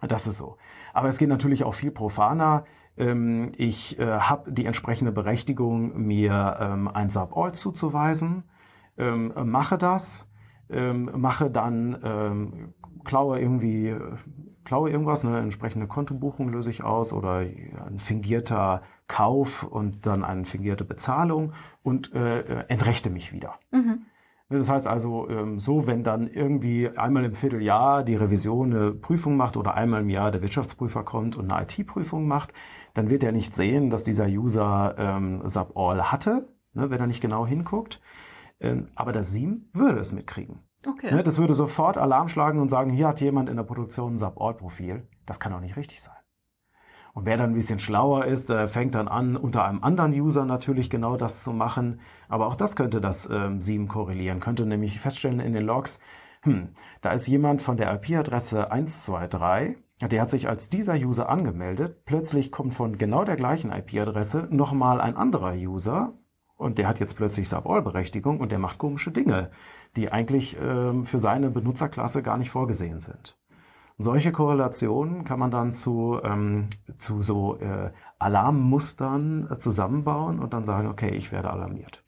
Das 0.01 0.27
ist 0.27 0.39
so. 0.39 0.57
Aber 0.99 1.07
es 1.07 1.19
geht 1.19 1.29
natürlich 1.29 1.63
auch 1.63 1.75
viel 1.75 1.93
profaner. 1.93 2.65
Ähm, 2.97 3.53
ich 3.57 4.01
äh, 4.01 4.19
habe 4.19 4.51
die 4.51 4.67
entsprechende 4.67 5.13
Berechtigung, 5.13 5.97
mir 5.97 6.57
ähm, 6.59 6.89
ein 6.89 7.09
Sub-All 7.09 7.53
zuzuweisen, 7.53 8.43
ähm, 8.97 9.33
mache 9.45 9.79
das, 9.79 10.29
ähm, 10.69 11.09
mache 11.15 11.51
dann, 11.51 11.99
ähm, 12.03 12.75
klaue 13.05 13.39
irgendwie 13.39 13.95
klaue 14.65 14.91
irgendwas, 14.91 15.25
eine 15.25 15.39
entsprechende 15.39 15.87
Kontobuchung 15.87 16.49
löse 16.49 16.71
ich 16.71 16.83
aus 16.83 17.13
oder 17.13 17.37
ein 17.37 17.99
fingierter 17.99 18.83
Kauf 19.07 19.63
und 19.63 20.05
dann 20.05 20.25
eine 20.25 20.45
fingierte 20.45 20.85
Bezahlung 20.85 21.53
und 21.85 22.13
äh, 22.13 22.41
äh, 22.41 22.65
entrechte 22.67 23.09
mich 23.09 23.33
wieder. 23.33 23.55
Mhm. 23.71 24.03
Das 24.51 24.71
heißt 24.71 24.87
also, 24.87 25.29
ähm, 25.29 25.59
so 25.59 25.87
wenn 25.87 26.03
dann 26.03 26.27
irgendwie 26.27 26.89
einmal 26.97 27.25
im 27.25 27.35
Vierteljahr 27.35 28.03
die 28.03 28.17
Revision 28.17 28.73
eine 28.73 28.93
Prüfung 28.93 29.37
macht 29.37 29.59
oder 29.59 29.75
einmal 29.75 30.01
im 30.01 30.09
Jahr 30.09 30.31
der 30.31 30.41
Wirtschaftsprüfer 30.41 31.05
kommt 31.05 31.37
und 31.37 31.53
eine 31.53 31.65
IT-Prüfung 31.65 32.27
macht, 32.27 32.55
dann 32.95 33.11
wird 33.11 33.23
er 33.23 33.33
nicht 33.33 33.55
sehen, 33.55 33.91
dass 33.91 34.05
dieser 34.05 34.27
User 34.27 34.95
ähm, 34.97 35.43
Sub-All 35.47 36.11
hatte, 36.11 36.49
ne, 36.73 36.89
wenn 36.89 36.99
er 36.99 37.07
nicht 37.07 37.21
genau 37.21 37.47
hinguckt. 37.47 38.01
Ähm, 38.59 38.89
aber 38.95 39.13
das 39.13 39.33
SIEM 39.33 39.69
würde 39.75 39.99
es 39.99 40.13
mitkriegen. 40.13 40.61
Okay. 40.87 41.15
Ne, 41.15 41.23
das 41.23 41.39
würde 41.39 41.53
sofort 41.53 41.99
Alarm 41.99 42.29
schlagen 42.29 42.61
und 42.61 42.71
sagen, 42.71 42.91
hier 42.91 43.09
hat 43.09 43.21
jemand 43.21 43.51
in 43.51 43.57
der 43.57 43.65
Produktion 43.65 44.15
ein 44.15 44.19
Sub-All-Profil. 44.19 45.07
Das 45.27 45.41
kann 45.41 45.53
doch 45.53 45.61
nicht 45.61 45.77
richtig 45.77 46.01
sein. 46.01 46.17
Und 47.19 47.27
wer 47.27 47.37
dann 47.37 47.51
ein 47.51 47.55
bisschen 47.55 47.81
schlauer 47.81 48.27
ist, 48.27 48.49
der 48.49 48.69
fängt 48.69 48.95
dann 48.95 49.09
an, 49.09 49.37
unter 49.37 49.65
einem 49.65 49.83
anderen 49.83 50.13
User 50.13 50.45
natürlich 50.45 50.89
genau 50.89 51.17
das 51.17 51.43
zu 51.43 51.53
machen. 51.53 51.99
Aber 52.29 52.47
auch 52.47 52.55
das 52.55 52.77
könnte 52.77 53.01
das 53.01 53.29
ähm, 53.29 53.61
SIEM 53.61 53.89
korrelieren, 53.89 54.39
könnte 54.39 54.65
nämlich 54.65 55.01
feststellen 55.01 55.41
in 55.41 55.53
den 55.53 55.65
Logs, 55.65 55.99
hm, 56.43 56.69
da 57.01 57.11
ist 57.11 57.27
jemand 57.27 57.61
von 57.61 57.77
der 57.77 57.93
IP-Adresse 57.93 58.71
123, 58.71 59.79
der 60.09 60.23
hat 60.23 60.31
sich 60.31 60.49
als 60.49 60.69
dieser 60.69 60.95
User 60.95 61.29
angemeldet. 61.29 62.05
Plötzlich 62.05 62.53
kommt 62.53 62.73
von 62.73 62.99
genau 62.99 63.25
der 63.25 63.35
gleichen 63.35 63.73
IP-Adresse 63.73 64.47
nochmal 64.53 65.01
ein 65.01 65.17
anderer 65.17 65.55
User 65.55 66.13
und 66.57 66.79
der 66.79 66.87
hat 66.87 67.01
jetzt 67.01 67.17
plötzlich 67.17 67.49
Sub-All-Berechtigung 67.49 68.39
und 68.39 68.53
der 68.53 68.61
macht 68.61 68.79
komische 68.79 69.11
Dinge, 69.11 69.51
die 69.97 70.13
eigentlich 70.13 70.57
ähm, 70.63 71.05
für 71.05 71.19
seine 71.19 71.51
Benutzerklasse 71.51 72.23
gar 72.23 72.39
nicht 72.39 72.51
vorgesehen 72.51 73.01
sind. 73.01 73.37
Solche 74.01 74.31
Korrelationen 74.31 75.25
kann 75.25 75.41
man 75.41 75.51
dann 75.51 75.73
zu, 75.73 76.21
ähm, 76.23 76.69
zu 76.99 77.21
so 77.21 77.57
äh, 77.57 77.91
Alarmmustern 78.21 79.49
äh, 79.51 79.59
zusammenbauen 79.59 80.39
und 80.39 80.53
dann 80.53 80.65
sagen, 80.65 80.87
okay, 80.87 81.11
ich 81.11 81.33
werde 81.33 81.51
alarmiert. 81.51 82.05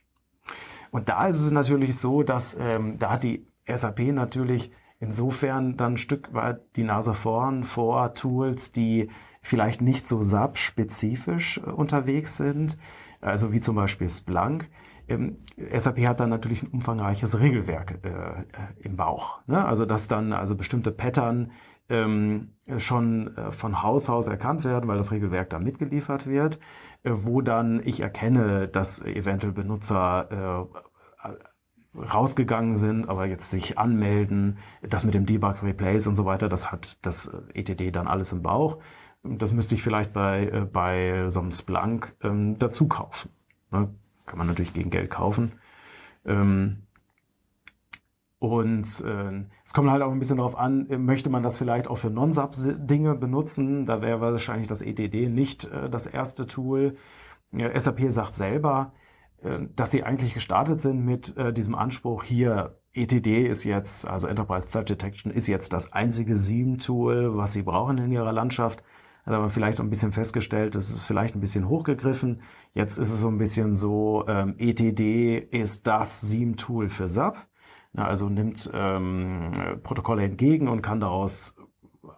Und 0.92 1.08
da 1.08 1.26
ist 1.26 1.40
es 1.40 1.50
natürlich 1.50 1.98
so, 1.98 2.22
dass 2.22 2.56
ähm, 2.58 2.96
da 3.00 3.10
hat 3.10 3.24
die 3.24 3.44
SAP 3.66 4.12
natürlich 4.12 4.70
insofern 5.00 5.76
dann 5.76 5.94
ein 5.94 5.96
Stück 5.96 6.32
weit 6.32 6.60
die 6.76 6.84
Nase 6.84 7.12
vorn 7.12 7.64
vor 7.64 8.14
Tools, 8.14 8.70
die 8.70 9.10
vielleicht 9.42 9.80
nicht 9.80 10.06
so 10.06 10.22
SAP-spezifisch 10.22 11.58
äh, 11.58 11.70
unterwegs 11.70 12.36
sind, 12.36 12.78
also 13.20 13.52
wie 13.52 13.60
zum 13.60 13.74
Beispiel 13.74 14.08
Splunk. 14.08 14.68
Ähm, 15.08 15.38
SAP 15.56 16.06
hat 16.06 16.20
dann 16.20 16.30
natürlich 16.30 16.62
ein 16.62 16.70
umfangreiches 16.70 17.40
Regelwerk 17.40 17.98
äh 18.04 18.44
im 18.78 18.96
Bauch. 18.96 19.40
Ne? 19.48 19.64
Also 19.64 19.86
dass 19.86 20.06
dann 20.06 20.32
also 20.32 20.54
bestimmte 20.54 20.92
Pattern 20.92 21.50
ähm, 21.90 22.52
schon 22.78 23.36
äh, 23.36 23.50
von 23.50 23.82
Haus 23.82 24.08
aus 24.08 24.28
erkannt 24.28 24.64
werden, 24.64 24.88
weil 24.88 24.96
das 24.96 25.12
Regelwerk 25.12 25.50
da 25.50 25.58
mitgeliefert 25.58 26.26
wird, 26.26 26.58
äh, 27.02 27.10
wo 27.12 27.42
dann 27.42 27.80
ich 27.84 28.00
erkenne, 28.00 28.68
dass 28.68 29.02
eventuell 29.02 29.52
Benutzer 29.52 30.68
äh, 30.72 31.28
rausgegangen 31.98 32.76
sind, 32.76 33.08
aber 33.08 33.26
jetzt 33.26 33.50
sich 33.50 33.78
anmelden, 33.78 34.58
das 34.82 35.04
mit 35.04 35.14
dem 35.14 35.26
Debug 35.26 35.62
Replace 35.62 36.06
und 36.06 36.14
so 36.14 36.24
weiter, 36.24 36.48
das 36.48 36.70
hat 36.70 37.04
das 37.04 37.30
ETD 37.52 37.90
dann 37.90 38.06
alles 38.06 38.32
im 38.32 38.42
Bauch. 38.42 38.78
Das 39.22 39.52
müsste 39.52 39.74
ich 39.74 39.82
vielleicht 39.82 40.12
bei, 40.12 40.46
äh, 40.46 40.60
bei 40.60 41.28
so 41.28 41.40
einem 41.40 41.50
Splunk 41.50 42.14
ähm, 42.22 42.58
dazu 42.58 42.88
kaufen. 42.88 43.30
Ne? 43.70 43.92
Kann 44.26 44.38
man 44.38 44.46
natürlich 44.46 44.72
gegen 44.72 44.90
Geld 44.90 45.10
kaufen. 45.10 45.52
Ähm, 46.24 46.86
und 48.40 49.04
äh, 49.04 49.44
es 49.64 49.74
kommt 49.74 49.90
halt 49.90 50.02
auch 50.02 50.10
ein 50.10 50.18
bisschen 50.18 50.38
darauf 50.38 50.56
an, 50.56 50.88
äh, 50.88 50.96
möchte 50.96 51.28
man 51.28 51.42
das 51.42 51.58
vielleicht 51.58 51.88
auch 51.88 51.98
für 51.98 52.10
Non-Sub-Dinge 52.10 53.14
benutzen? 53.14 53.84
Da 53.84 54.00
wäre 54.00 54.20
wahrscheinlich 54.22 54.66
das 54.66 54.80
ETD 54.80 55.28
nicht 55.28 55.66
äh, 55.66 55.90
das 55.90 56.06
erste 56.06 56.46
Tool. 56.46 56.96
Äh, 57.52 57.78
SAP 57.78 58.10
sagt 58.10 58.34
selber, 58.34 58.94
äh, 59.42 59.58
dass 59.76 59.90
sie 59.90 60.04
eigentlich 60.04 60.32
gestartet 60.32 60.80
sind 60.80 61.04
mit 61.04 61.36
äh, 61.36 61.52
diesem 61.52 61.74
Anspruch 61.74 62.24
hier, 62.24 62.78
ETD 62.94 63.46
ist 63.46 63.64
jetzt, 63.64 64.08
also 64.08 64.26
Enterprise 64.26 64.70
Threat 64.70 64.88
Detection, 64.88 65.30
ist 65.30 65.46
jetzt 65.46 65.74
das 65.74 65.92
einzige 65.92 66.34
SIEM-Tool, 66.34 67.36
was 67.36 67.52
sie 67.52 67.62
brauchen 67.62 67.98
in 67.98 68.10
ihrer 68.10 68.32
Landschaft. 68.32 68.82
Hat 69.26 69.34
aber 69.34 69.50
vielleicht 69.50 69.80
ein 69.80 69.90
bisschen 69.90 70.12
festgestellt, 70.12 70.74
das 70.74 70.88
ist 70.88 71.04
vielleicht 71.04 71.36
ein 71.36 71.40
bisschen 71.40 71.68
hochgegriffen. 71.68 72.40
Jetzt 72.72 72.96
ist 72.96 73.12
es 73.12 73.20
so 73.20 73.28
ein 73.28 73.36
bisschen 73.36 73.74
so, 73.74 74.24
ähm, 74.28 74.54
ETD 74.56 75.38
ist 75.38 75.86
das 75.86 76.22
SIEM-Tool 76.22 76.88
für 76.88 77.06
SAP. 77.06 77.49
Ja, 77.92 78.04
also 78.04 78.28
nimmt 78.28 78.70
ähm, 78.72 79.52
Protokolle 79.82 80.22
entgegen 80.22 80.68
und 80.68 80.82
kann 80.82 81.00
daraus 81.00 81.56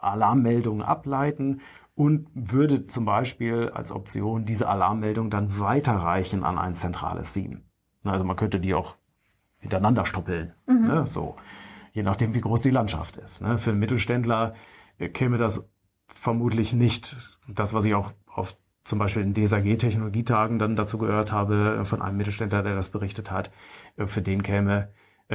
Alarmmeldungen 0.01 0.83
ableiten 0.83 1.61
und 1.95 2.29
würde 2.35 2.87
zum 2.87 3.05
Beispiel 3.05 3.71
als 3.71 3.93
Option 3.93 4.45
diese 4.45 4.69
Alarmmeldung 4.69 5.31
dann 5.31 5.59
weiterreichen 5.59 6.45
an 6.45 6.59
ein 6.59 6.75
zentrales 6.75 7.33
SIEM. 7.33 7.63
Also 8.05 8.25
man 8.25 8.37
könnte 8.37 8.61
die 8.61 8.75
auch 8.75 8.97
hintereinander 9.59 10.05
stoppeln, 10.05 10.55
mhm. 10.67 10.87
ne, 10.87 11.07
so, 11.07 11.37
je 11.93 12.03
nachdem 12.03 12.35
wie 12.35 12.41
groß 12.41 12.63
die 12.63 12.71
Landschaft 12.71 13.17
ist. 13.17 13.43
Ne. 13.43 13.59
Für 13.59 13.71
einen 13.71 13.79
Mittelständler 13.79 14.55
äh, 14.99 15.09
käme 15.09 15.39
das 15.39 15.69
vermutlich 16.07 16.73
nicht, 16.73 17.39
das 17.49 17.73
was 17.73 17.85
ich 17.85 17.95
auch 17.95 18.13
auf 18.27 18.57
zum 18.85 18.99
Beispiel 18.99 19.23
in 19.23 19.35
DSAG-Technologietagen 19.35 20.59
dann 20.59 20.75
dazu 20.75 20.99
gehört 20.99 21.31
habe, 21.31 21.79
äh, 21.81 21.85
von 21.85 22.03
einem 22.03 22.17
Mittelständler, 22.17 22.63
der 22.63 22.75
das 22.75 22.91
berichtet 22.91 23.31
hat, 23.31 23.53
äh, 23.97 24.07
für 24.07 24.23
den 24.23 24.43
käme 24.43 24.89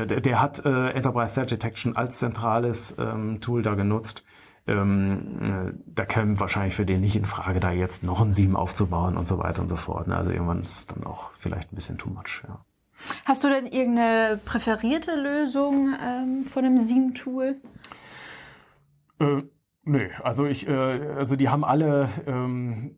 der, 0.05 0.21
der 0.21 0.41
hat 0.41 0.65
äh, 0.65 0.89
Enterprise 0.89 1.33
Threat 1.33 1.51
Detection 1.51 1.95
als 1.95 2.19
zentrales 2.19 2.95
ähm, 2.99 3.41
Tool 3.41 3.63
da 3.63 3.75
genutzt. 3.75 4.23
Ähm, 4.67 5.39
äh, 5.41 5.73
da 5.85 6.05
käme 6.05 6.39
wahrscheinlich 6.39 6.75
für 6.75 6.85
den 6.85 7.01
nicht 7.01 7.15
in 7.15 7.25
Frage, 7.25 7.59
da 7.59 7.71
jetzt 7.71 8.03
noch 8.03 8.21
ein 8.21 8.31
Sieben 8.31 8.55
aufzubauen 8.55 9.17
und 9.17 9.25
so 9.25 9.39
weiter 9.39 9.61
und 9.61 9.69
so 9.69 9.77
fort. 9.77 10.07
Ne? 10.07 10.17
Also 10.17 10.31
irgendwann 10.31 10.59
ist 10.59 10.77
es 10.77 10.85
dann 10.87 11.05
auch 11.05 11.31
vielleicht 11.37 11.71
ein 11.71 11.75
bisschen 11.75 11.97
too 11.97 12.09
much. 12.09 12.43
Ja. 12.47 12.59
Hast 13.25 13.43
du 13.43 13.49
denn 13.49 13.65
irgendeine 13.65 14.39
präferierte 14.43 15.15
Lösung 15.15 15.95
ähm, 16.03 16.45
von 16.45 16.65
einem 16.65 16.79
Sieben-Tool? 16.79 17.55
Äh, 19.19 19.43
nö, 19.83 20.09
also 20.23 20.45
ich, 20.45 20.67
äh, 20.67 20.71
also 20.71 21.35
die 21.35 21.49
haben 21.49 21.63
alle 21.63 22.09
ähm, 22.25 22.97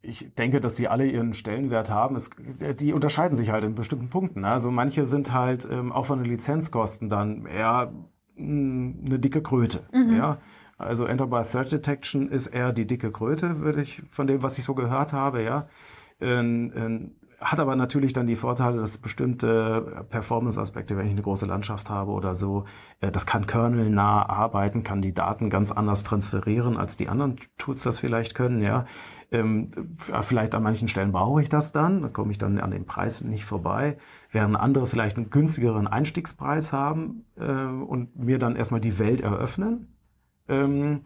ich 0.00 0.34
denke, 0.34 0.60
dass 0.60 0.76
die 0.76 0.88
alle 0.88 1.06
ihren 1.06 1.34
Stellenwert 1.34 1.90
haben. 1.90 2.14
Es, 2.14 2.30
die 2.78 2.92
unterscheiden 2.92 3.36
sich 3.36 3.50
halt 3.50 3.64
in 3.64 3.74
bestimmten 3.74 4.08
Punkten. 4.08 4.42
Ne? 4.42 4.48
Also 4.48 4.70
manche 4.70 5.06
sind 5.06 5.32
halt 5.32 5.68
ähm, 5.70 5.92
auch 5.92 6.06
von 6.06 6.22
den 6.22 6.30
Lizenzkosten 6.30 7.08
dann 7.08 7.46
eher 7.46 7.92
mh, 8.36 8.44
hm, 8.44 9.02
eine 9.06 9.18
dicke 9.18 9.42
Kröte. 9.42 9.88
Mhm. 9.92 10.16
Ja? 10.16 10.38
Also 10.78 11.06
Enterprise 11.06 11.50
Threat 11.50 11.72
Detection 11.72 12.28
ist 12.28 12.46
eher 12.46 12.72
die 12.72 12.86
dicke 12.86 13.10
Kröte, 13.10 13.58
würde 13.58 13.82
ich 13.82 14.02
von 14.08 14.28
dem, 14.28 14.42
was 14.44 14.58
ich 14.58 14.64
so 14.64 14.74
gehört 14.74 15.12
habe. 15.12 15.42
Ja, 15.42 15.66
ähm, 16.20 16.72
ähm, 16.76 17.16
hat 17.40 17.60
aber 17.60 17.76
natürlich 17.76 18.12
dann 18.12 18.26
die 18.26 18.36
Vorteile, 18.36 18.78
dass 18.78 18.98
bestimmte 18.98 20.04
Performance-Aspekte, 20.10 20.96
wenn 20.96 21.06
ich 21.06 21.12
eine 21.12 21.22
große 21.22 21.46
Landschaft 21.46 21.88
habe 21.88 22.10
oder 22.12 22.34
so, 22.34 22.64
äh, 23.00 23.10
das 23.10 23.26
kann 23.26 23.46
kernelnah 23.46 24.28
arbeiten, 24.28 24.82
kann 24.82 25.02
die 25.02 25.14
Daten 25.14 25.50
ganz 25.50 25.70
anders 25.72 26.04
transferieren, 26.04 26.76
als 26.76 26.96
die 26.96 27.08
anderen 27.08 27.38
Tools 27.58 27.82
das 27.82 27.98
vielleicht 27.98 28.34
können, 28.34 28.62
ja. 28.62 28.86
Ähm, 29.30 29.70
vielleicht 29.98 30.54
an 30.54 30.62
manchen 30.62 30.88
Stellen 30.88 31.12
brauche 31.12 31.42
ich 31.42 31.50
das 31.50 31.72
dann, 31.72 32.00
da 32.00 32.08
komme 32.08 32.30
ich 32.30 32.38
dann 32.38 32.58
an 32.58 32.70
den 32.70 32.86
Preis 32.86 33.22
nicht 33.22 33.44
vorbei, 33.44 33.98
während 34.32 34.56
andere 34.56 34.86
vielleicht 34.86 35.18
einen 35.18 35.28
günstigeren 35.28 35.86
Einstiegspreis 35.86 36.72
haben 36.72 37.24
äh, 37.36 37.44
und 37.44 38.16
mir 38.18 38.38
dann 38.38 38.56
erstmal 38.56 38.80
die 38.80 38.98
Welt 38.98 39.20
eröffnen. 39.20 39.88
Ähm, 40.48 41.02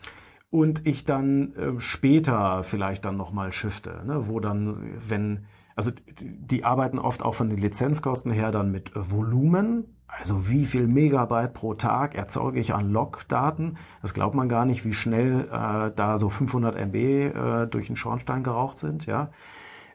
und 0.50 0.86
ich 0.86 1.04
dann 1.04 1.54
äh, 1.56 1.80
später 1.80 2.62
vielleicht 2.62 3.04
dann 3.04 3.16
nochmal 3.16 3.52
shifte, 3.52 4.02
ne, 4.06 4.28
wo 4.28 4.38
dann, 4.38 4.98
wenn 5.08 5.46
also 5.74 5.90
die 6.20 6.64
arbeiten 6.64 6.98
oft 6.98 7.22
auch 7.22 7.34
von 7.34 7.48
den 7.48 7.58
Lizenzkosten 7.58 8.30
her 8.30 8.50
dann 8.50 8.70
mit 8.70 8.92
Volumen. 8.94 9.96
Also 10.18 10.50
wie 10.50 10.66
viel 10.66 10.86
Megabyte 10.86 11.54
pro 11.54 11.74
Tag 11.74 12.14
erzeuge 12.14 12.60
ich 12.60 12.74
an 12.74 12.90
Logdaten? 12.90 13.78
Das 14.02 14.12
glaubt 14.12 14.34
man 14.34 14.48
gar 14.48 14.66
nicht, 14.66 14.84
wie 14.84 14.92
schnell 14.92 15.48
äh, 15.50 15.90
da 15.94 16.16
so 16.18 16.28
500 16.28 16.76
MB 16.76 16.94
äh, 16.94 17.66
durch 17.66 17.86
den 17.86 17.96
Schornstein 17.96 18.42
geraucht 18.42 18.78
sind. 18.78 19.06
Ja? 19.06 19.30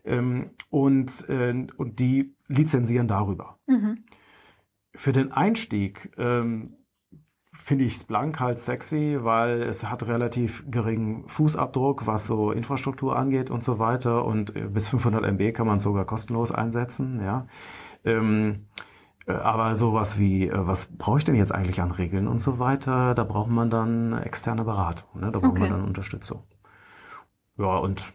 Ähm, 0.04 0.50
und, 0.70 1.30
äh, 1.30 1.68
und 1.78 2.00
die 2.00 2.36
lizenzieren 2.48 3.08
darüber. 3.08 3.60
Mhm. 3.68 4.06
Für 4.96 5.12
den 5.12 5.32
Einstieg 5.32 6.12
ähm, 6.18 6.78
finde 7.52 7.86
ich 7.86 7.94
Splunk 7.94 8.40
halt 8.40 8.58
sexy, 8.58 9.20
weil 9.22 9.62
es 9.62 9.88
hat 9.88 10.08
relativ 10.08 10.66
geringen 10.72 11.28
Fußabdruck, 11.28 12.08
was 12.08 12.26
so 12.26 12.52
Infrastruktur 12.52 13.16
angeht 13.16 13.52
und 13.52 13.64
so 13.64 13.78
weiter. 13.78 14.26
Und 14.26 14.56
äh, 14.56 14.62
bis 14.62 14.88
500 14.88 15.24
MB 15.24 15.54
kann 15.54 15.68
man 15.68 15.78
sogar 15.78 16.06
kostenlos 16.06 16.52
einsetzen. 16.52 17.22
Ja. 17.22 17.48
Ähm, 18.04 18.66
äh, 18.78 18.82
aber 19.34 19.76
sowas 19.76 20.20
wie, 20.20 20.48
äh, 20.48 20.68
was 20.68 20.86
brauche 20.98 21.20
ich 21.20 21.26
denn 21.26 21.36
jetzt 21.36 21.54
eigentlich 21.54 21.82
an 21.82 21.92
Regeln 21.92 22.28
und 22.28 22.40
so 22.40 22.60
weiter, 22.60 23.14
da 23.14 23.24
braucht 23.24 23.50
man 23.50 23.70
dann 23.70 24.18
externe 24.22 24.64
Beratung. 24.64 25.22
Ne? 25.22 25.32
Da 25.32 25.40
braucht 25.40 25.52
okay. 25.52 25.62
man 25.62 25.72
dann 25.72 25.84
Unterstützung. 25.84 26.44
Ja, 27.58 27.78
und 27.78 28.14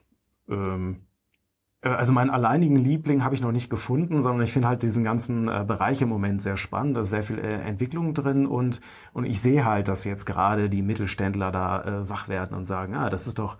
ähm, 0.49 1.03
äh, 1.83 1.89
also 1.89 2.13
meinen 2.13 2.31
alleinigen 2.31 2.77
Liebling 2.77 3.25
habe 3.25 3.35
ich 3.35 3.43
noch 3.43 3.53
nicht 3.53 3.69
gefunden, 3.69 4.23
sondern 4.23 4.43
ich 4.43 4.53
finde 4.53 4.69
halt 4.69 4.83
diesen 4.83 5.05
ganzen 5.05 5.49
äh, 5.49 5.65
Bereich 5.67 6.01
im 6.01 6.09
Moment 6.09 6.41
sehr 6.41 6.57
spannend. 6.57 6.97
Da 6.97 7.03
ist 7.03 7.11
sehr 7.11 7.23
viel 7.23 7.39
äh, 7.39 7.61
Entwicklung 7.61 8.15
drin 8.15 8.47
und, 8.47 8.81
und 9.13 9.25
ich 9.25 9.41
sehe 9.41 9.65
halt, 9.65 9.89
dass 9.89 10.05
jetzt 10.05 10.25
gerade 10.25 10.71
die 10.71 10.83
Mittelständler 10.83 11.53
da 11.53 11.83
äh, 11.83 12.09
wach 12.09 12.29
werden 12.29 12.57
und 12.57 12.65
sagen, 12.65 12.95
ah, 12.95 13.11
das 13.11 13.27
ist 13.27 13.39
doch 13.39 13.59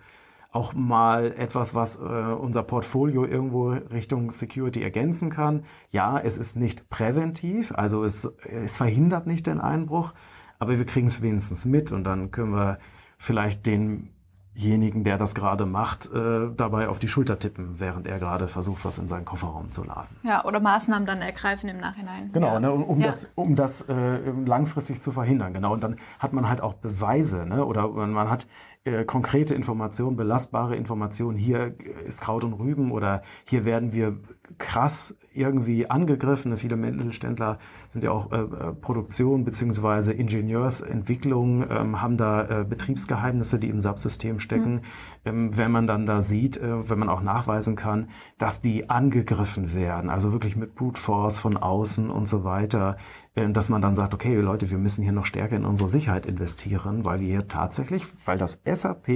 auch 0.53 0.73
mal 0.73 1.33
etwas, 1.37 1.75
was 1.75 1.97
äh, 1.97 1.99
unser 1.99 2.63
Portfolio 2.63 3.25
irgendwo 3.25 3.69
Richtung 3.71 4.31
Security 4.31 4.83
ergänzen 4.83 5.29
kann. 5.29 5.65
Ja, 5.89 6.19
es 6.19 6.37
ist 6.37 6.55
nicht 6.55 6.89
präventiv, 6.89 7.73
also 7.75 8.03
es, 8.03 8.31
es 8.43 8.77
verhindert 8.77 9.25
nicht 9.27 9.47
den 9.47 9.59
Einbruch, 9.59 10.13
aber 10.59 10.77
wir 10.77 10.85
kriegen 10.85 11.07
es 11.07 11.21
wenigstens 11.21 11.65
mit 11.65 11.91
und 11.91 12.03
dann 12.03 12.31
können 12.31 12.53
wir 12.53 12.77
vielleicht 13.17 13.65
den 13.65 14.13
denjenigen, 14.55 15.03
der 15.03 15.17
das 15.17 15.35
gerade 15.35 15.65
macht, 15.65 16.11
äh, 16.11 16.49
dabei 16.55 16.87
auf 16.87 16.99
die 16.99 17.07
Schulter 17.07 17.39
tippen, 17.39 17.79
während 17.79 18.07
er 18.07 18.19
gerade 18.19 18.47
versucht, 18.47 18.85
was 18.85 18.97
in 18.97 19.07
seinen 19.07 19.25
Kofferraum 19.25 19.71
zu 19.71 19.83
laden. 19.83 20.17
Ja, 20.23 20.45
oder 20.45 20.59
Maßnahmen 20.59 21.05
dann 21.05 21.21
ergreifen 21.21 21.69
im 21.69 21.79
Nachhinein. 21.79 22.31
Genau, 22.31 22.53
ja. 22.53 22.59
ne, 22.59 22.71
um, 22.71 22.83
um 22.83 22.99
ja. 22.99 23.07
das, 23.07 23.31
um 23.35 23.55
das 23.55 23.81
äh, 23.83 24.19
langfristig 24.45 25.01
zu 25.01 25.11
verhindern. 25.11 25.53
Genau, 25.53 25.73
und 25.73 25.83
dann 25.83 25.97
hat 26.19 26.33
man 26.33 26.47
halt 26.47 26.61
auch 26.61 26.73
Beweise, 26.73 27.45
ne, 27.45 27.65
oder 27.65 27.87
man 27.87 28.29
hat 28.29 28.47
äh, 28.85 29.05
konkrete 29.05 29.55
Informationen, 29.55 30.17
belastbare 30.17 30.75
Informationen. 30.75 31.37
Hier 31.37 31.73
ist 32.05 32.21
Kraut 32.21 32.43
und 32.43 32.53
Rüben 32.53 32.91
oder 32.91 33.21
hier 33.45 33.63
werden 33.63 33.93
wir 33.93 34.17
krass 34.57 35.15
irgendwie 35.33 35.89
angegriffen. 35.89 36.55
Viele 36.57 36.75
Mittelständler 36.75 37.59
sind 37.91 38.03
ja 38.03 38.11
auch 38.11 38.31
äh, 38.31 38.41
äh 38.41 38.73
Produktion 38.73 39.45
beziehungsweise 39.45 40.11
Ingenieursentwicklung, 40.11 41.65
ähm, 41.69 42.01
haben 42.01 42.17
da 42.17 42.61
äh, 42.61 42.65
Betriebsgeheimnisse, 42.65 43.57
die 43.57 43.69
im 43.69 43.79
SAP-System 43.79 44.39
stecken. 44.39 44.73
Mhm. 44.73 44.81
Ähm, 45.25 45.57
wenn 45.57 45.71
man 45.71 45.87
dann 45.87 46.05
da 46.05 46.21
sieht, 46.21 46.57
äh, 46.57 46.89
wenn 46.89 46.99
man 46.99 47.09
auch 47.09 47.21
nachweisen 47.21 47.75
kann, 47.75 48.09
dass 48.37 48.61
die 48.61 48.89
angegriffen 48.89 49.73
werden, 49.73 50.09
also 50.09 50.33
wirklich 50.33 50.55
mit 50.57 50.75
Brute 50.75 50.99
Force 50.99 51.39
von 51.39 51.55
außen 51.55 52.09
und 52.09 52.27
so 52.27 52.43
weiter, 52.43 52.97
äh, 52.97 53.22
dass 53.35 53.69
man 53.69 53.81
dann 53.81 53.95
sagt, 53.95 54.13
okay 54.13 54.35
Leute, 54.35 54.69
wir 54.69 54.77
müssen 54.77 55.03
hier 55.03 55.11
noch 55.11 55.25
stärker 55.25 55.55
in 55.55 55.65
unsere 55.65 55.89
Sicherheit 55.89 56.25
investieren, 56.25 57.03
weil 57.03 57.19
wir 57.19 57.27
hier 57.27 57.47
tatsächlich, 57.47 58.03
weil 58.25 58.37
das 58.37 58.61
SAP 58.65 59.09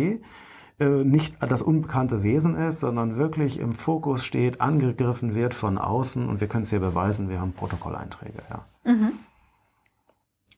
äh, 0.79 1.03
nicht 1.03 1.35
das 1.39 1.61
unbekannte 1.61 2.23
Wesen 2.23 2.55
ist, 2.55 2.79
sondern 2.79 3.17
wirklich 3.17 3.59
im 3.59 3.71
Fokus 3.71 4.23
steht, 4.23 4.61
angegriffen 4.61 5.35
wird 5.35 5.53
von 5.53 5.77
außen 5.77 6.27
und 6.27 6.41
wir 6.41 6.47
können 6.47 6.63
es 6.63 6.69
hier 6.69 6.79
beweisen, 6.79 7.29
wir 7.29 7.39
haben 7.39 7.53
Protokolleinträge. 7.53 8.43
Ja. 8.49 8.65
Mhm. 8.83 9.13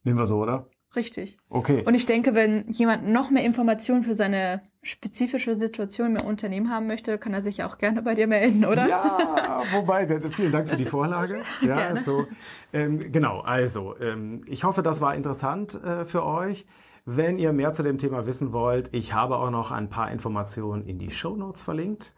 Nehmen 0.03 0.17
wir 0.17 0.25
so, 0.25 0.41
oder? 0.41 0.67
Richtig. 0.95 1.37
Okay. 1.49 1.83
Und 1.85 1.93
ich 1.93 2.05
denke, 2.05 2.35
wenn 2.35 2.69
jemand 2.69 3.07
noch 3.07 3.29
mehr 3.29 3.43
Informationen 3.43 4.03
für 4.03 4.15
seine 4.15 4.61
spezifische 4.81 5.57
Situation 5.57 6.15
im 6.15 6.25
Unternehmen 6.25 6.69
haben 6.69 6.87
möchte, 6.87 7.17
kann 7.17 7.33
er 7.33 7.43
sich 7.43 7.63
auch 7.63 7.77
gerne 7.77 8.01
bei 8.01 8.15
dir 8.15 8.27
melden, 8.27 8.63
oder? 8.65 8.87
Ja, 8.87 9.61
wobei, 9.73 10.07
vielen 10.29 10.51
Dank 10.51 10.69
für 10.69 10.77
die 10.77 10.85
Vorlage. 10.97 11.41
Ja, 11.61 11.75
gerne. 11.75 12.01
so. 12.01 12.27
Ähm, 12.71 13.11
genau, 13.11 13.41
also, 13.41 13.97
ähm, 13.99 14.41
ich 14.47 14.63
hoffe, 14.63 14.81
das 14.81 15.01
war 15.01 15.15
interessant 15.15 15.75
äh, 15.83 16.05
für 16.05 16.25
euch. 16.25 16.65
Wenn 17.05 17.39
ihr 17.39 17.53
mehr 17.53 17.71
zu 17.71 17.83
dem 17.83 17.97
Thema 17.97 18.25
wissen 18.25 18.53
wollt, 18.53 18.93
ich 18.93 19.13
habe 19.13 19.37
auch 19.37 19.49
noch 19.49 19.71
ein 19.71 19.89
paar 19.89 20.11
Informationen 20.11 20.85
in 20.85 20.99
die 20.99 21.11
Show 21.11 21.35
Notes 21.35 21.61
verlinkt. 21.61 22.13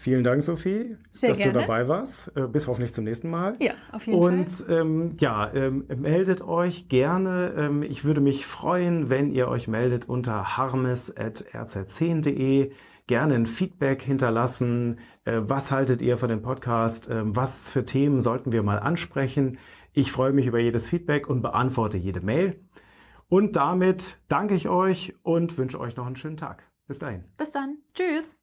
Vielen 0.00 0.22
Dank, 0.22 0.44
Sophie, 0.44 0.96
Sehr 1.10 1.30
dass 1.30 1.38
gerne. 1.38 1.54
du 1.54 1.58
dabei 1.58 1.88
warst. 1.88 2.30
Äh, 2.36 2.46
bis 2.46 2.68
hoffentlich 2.68 2.94
zum 2.94 3.02
nächsten 3.02 3.30
Mal. 3.30 3.56
Ja, 3.58 3.72
auf 3.90 4.06
jeden 4.06 4.16
Und, 4.16 4.48
Fall. 4.48 4.80
Und 4.80 4.80
ähm, 4.80 5.16
ja, 5.18 5.52
ähm, 5.52 5.86
meldet 5.96 6.40
euch 6.40 6.88
gerne. 6.88 7.52
Ähm, 7.56 7.82
ich 7.82 8.04
würde 8.04 8.20
mich 8.20 8.46
freuen, 8.46 9.10
wenn 9.10 9.32
ihr 9.32 9.48
euch 9.48 9.66
meldet 9.66 10.08
unter 10.08 10.56
harmes.rz10.de. 10.56 12.70
Gerne 13.08 13.34
ein 13.34 13.46
Feedback 13.46 14.00
hinterlassen. 14.00 15.00
Äh, 15.24 15.40
was 15.40 15.72
haltet 15.72 16.00
ihr 16.00 16.16
von 16.16 16.28
dem 16.28 16.42
Podcast? 16.42 17.10
Äh, 17.10 17.22
was 17.24 17.68
für 17.68 17.84
Themen 17.84 18.20
sollten 18.20 18.52
wir 18.52 18.62
mal 18.62 18.78
ansprechen? 18.78 19.58
Ich 19.94 20.12
freue 20.12 20.32
mich 20.32 20.46
über 20.46 20.60
jedes 20.60 20.88
Feedback 20.88 21.28
und 21.28 21.42
beantworte 21.42 21.98
jede 21.98 22.20
Mail. 22.20 22.60
Und 23.28 23.56
damit 23.56 24.18
danke 24.28 24.54
ich 24.54 24.68
euch 24.68 25.16
und 25.24 25.58
wünsche 25.58 25.80
euch 25.80 25.96
noch 25.96 26.06
einen 26.06 26.14
schönen 26.14 26.36
Tag. 26.36 26.62
Bis 26.86 27.00
dahin. 27.00 27.24
Bis 27.36 27.50
dann. 27.50 27.78
Tschüss. 27.94 28.36